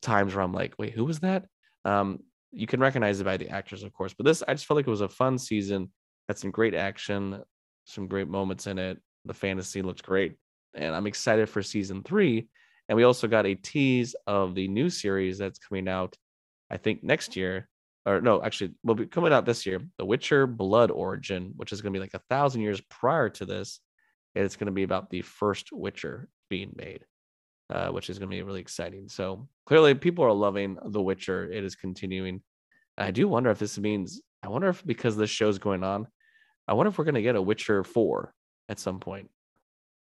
times 0.00 0.34
where 0.34 0.42
I'm 0.42 0.52
like, 0.52 0.74
wait, 0.78 0.92
who 0.92 1.04
was 1.04 1.20
that? 1.20 1.46
Um, 1.84 2.20
you 2.52 2.66
can 2.66 2.80
recognize 2.80 3.20
it 3.20 3.24
by 3.24 3.36
the 3.36 3.48
actors, 3.48 3.82
of 3.82 3.92
course. 3.92 4.14
But 4.14 4.26
this, 4.26 4.42
I 4.46 4.54
just 4.54 4.66
felt 4.66 4.76
like 4.76 4.86
it 4.86 4.90
was 4.90 5.00
a 5.00 5.08
fun 5.08 5.38
season. 5.38 5.90
Had 6.28 6.38
some 6.38 6.50
great 6.50 6.74
action, 6.74 7.42
some 7.84 8.06
great 8.06 8.28
moments 8.28 8.66
in 8.66 8.78
it. 8.78 8.98
The 9.24 9.34
fantasy 9.34 9.82
looks 9.82 10.02
great, 10.02 10.36
and 10.74 10.94
I'm 10.94 11.06
excited 11.06 11.48
for 11.48 11.62
season 11.62 12.02
three. 12.02 12.48
And 12.88 12.96
we 12.96 13.04
also 13.04 13.28
got 13.28 13.46
a 13.46 13.54
tease 13.54 14.14
of 14.26 14.54
the 14.54 14.68
new 14.68 14.90
series 14.90 15.38
that's 15.38 15.58
coming 15.58 15.88
out, 15.88 16.16
I 16.70 16.76
think 16.76 17.02
next 17.02 17.36
year, 17.36 17.68
or 18.04 18.20
no, 18.20 18.42
actually, 18.42 18.74
will 18.82 18.96
be 18.96 19.06
coming 19.06 19.32
out 19.32 19.46
this 19.46 19.64
year. 19.64 19.80
The 19.98 20.04
Witcher 20.04 20.46
Blood 20.46 20.90
Origin, 20.90 21.52
which 21.56 21.72
is 21.72 21.80
going 21.80 21.92
to 21.92 21.96
be 21.96 22.02
like 22.02 22.14
a 22.14 22.22
thousand 22.28 22.62
years 22.62 22.80
prior 22.82 23.28
to 23.30 23.46
this. 23.46 23.80
And 24.34 24.44
it's 24.44 24.56
going 24.56 24.66
to 24.66 24.72
be 24.72 24.82
about 24.82 25.10
the 25.10 25.22
first 25.22 25.68
Witcher 25.72 26.28
being 26.48 26.72
made, 26.74 27.04
uh, 27.72 27.88
which 27.88 28.10
is 28.10 28.18
going 28.18 28.30
to 28.30 28.36
be 28.36 28.42
really 28.42 28.60
exciting. 28.60 29.08
So 29.08 29.48
clearly, 29.66 29.94
people 29.94 30.24
are 30.24 30.32
loving 30.32 30.76
The 30.84 31.02
Witcher. 31.02 31.50
It 31.50 31.64
is 31.64 31.74
continuing. 31.74 32.42
I 32.98 33.10
do 33.10 33.26
wonder 33.26 33.50
if 33.50 33.58
this 33.58 33.78
means. 33.78 34.20
I 34.42 34.48
wonder 34.48 34.68
if 34.68 34.84
because 34.84 35.16
this 35.16 35.30
show's 35.30 35.58
going 35.58 35.82
on, 35.82 36.06
I 36.68 36.74
wonder 36.74 36.90
if 36.90 36.98
we're 36.98 37.04
going 37.04 37.14
to 37.14 37.22
get 37.22 37.36
a 37.36 37.42
Witcher 37.42 37.82
four 37.84 38.34
at 38.68 38.78
some 38.78 39.00
point 39.00 39.30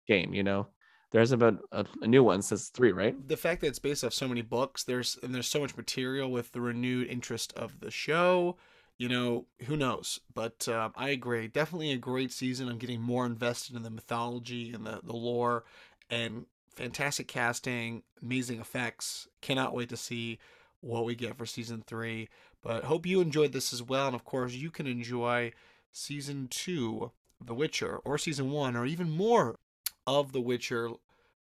game. 0.07 0.33
You 0.33 0.43
know, 0.43 0.67
there 1.11 1.21
hasn't 1.21 1.39
been 1.39 1.59
a, 1.71 1.85
a 2.01 2.07
new 2.07 2.23
one 2.23 2.41
since 2.41 2.69
three, 2.69 2.91
right? 2.91 3.15
the 3.27 3.37
fact 3.37 3.61
that 3.61 3.67
it's 3.67 3.79
based 3.79 4.03
off 4.03 4.13
so 4.13 4.27
many 4.27 4.41
books 4.41 4.83
there's 4.83 5.17
and 5.23 5.33
there's 5.33 5.47
so 5.47 5.61
much 5.61 5.75
material 5.75 6.29
with 6.29 6.51
the 6.51 6.61
renewed 6.61 7.07
interest 7.07 7.53
of 7.53 7.79
the 7.79 7.89
show 7.89 8.57
you 8.97 9.09
know 9.09 9.45
who 9.65 9.75
knows 9.75 10.19
but 10.33 10.67
um, 10.67 10.93
i 10.95 11.09
agree 11.09 11.47
definitely 11.47 11.91
a 11.91 11.97
great 11.97 12.31
season 12.31 12.69
i'm 12.69 12.77
getting 12.77 13.01
more 13.01 13.25
invested 13.25 13.75
in 13.75 13.83
the 13.83 13.89
mythology 13.89 14.71
and 14.73 14.85
the, 14.85 15.01
the 15.03 15.15
lore 15.15 15.63
and 16.09 16.45
fantastic 16.75 17.27
casting 17.27 18.03
amazing 18.21 18.59
effects 18.59 19.27
cannot 19.41 19.73
wait 19.73 19.89
to 19.89 19.97
see 19.97 20.39
what 20.81 21.05
we 21.05 21.15
get 21.15 21.37
for 21.37 21.45
season 21.45 21.83
three 21.85 22.29
but 22.61 22.83
hope 22.83 23.05
you 23.05 23.21
enjoyed 23.21 23.51
this 23.51 23.73
as 23.73 23.81
well 23.81 24.07
and 24.07 24.15
of 24.15 24.23
course 24.23 24.53
you 24.53 24.69
can 24.69 24.87
enjoy 24.87 25.51
season 25.91 26.47
two 26.49 27.11
the 27.43 27.53
witcher 27.53 27.97
or 28.05 28.17
season 28.17 28.51
one 28.51 28.75
or 28.75 28.85
even 28.85 29.09
more 29.09 29.59
of 30.07 30.31
the 30.31 30.41
witcher 30.41 30.89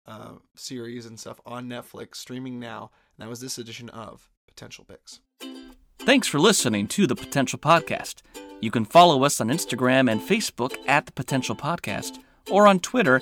uh, 0.07 0.33
series 0.55 1.05
and 1.05 1.19
stuff 1.19 1.39
on 1.45 1.67
Netflix 1.67 2.15
streaming 2.15 2.59
now. 2.59 2.91
And 3.17 3.25
that 3.25 3.29
was 3.29 3.39
this 3.39 3.57
edition 3.57 3.89
of 3.89 4.29
Potential 4.47 4.85
Picks. 4.85 5.19
Thanks 5.99 6.27
for 6.27 6.39
listening 6.39 6.87
to 6.87 7.05
the 7.05 7.15
Potential 7.15 7.59
Podcast. 7.59 8.21
You 8.59 8.71
can 8.71 8.85
follow 8.85 9.23
us 9.23 9.39
on 9.39 9.49
Instagram 9.49 10.11
and 10.11 10.21
Facebook 10.21 10.75
at 10.87 11.05
the 11.05 11.11
Potential 11.11 11.55
Podcast 11.55 12.19
or 12.49 12.67
on 12.67 12.79
Twitter 12.79 13.21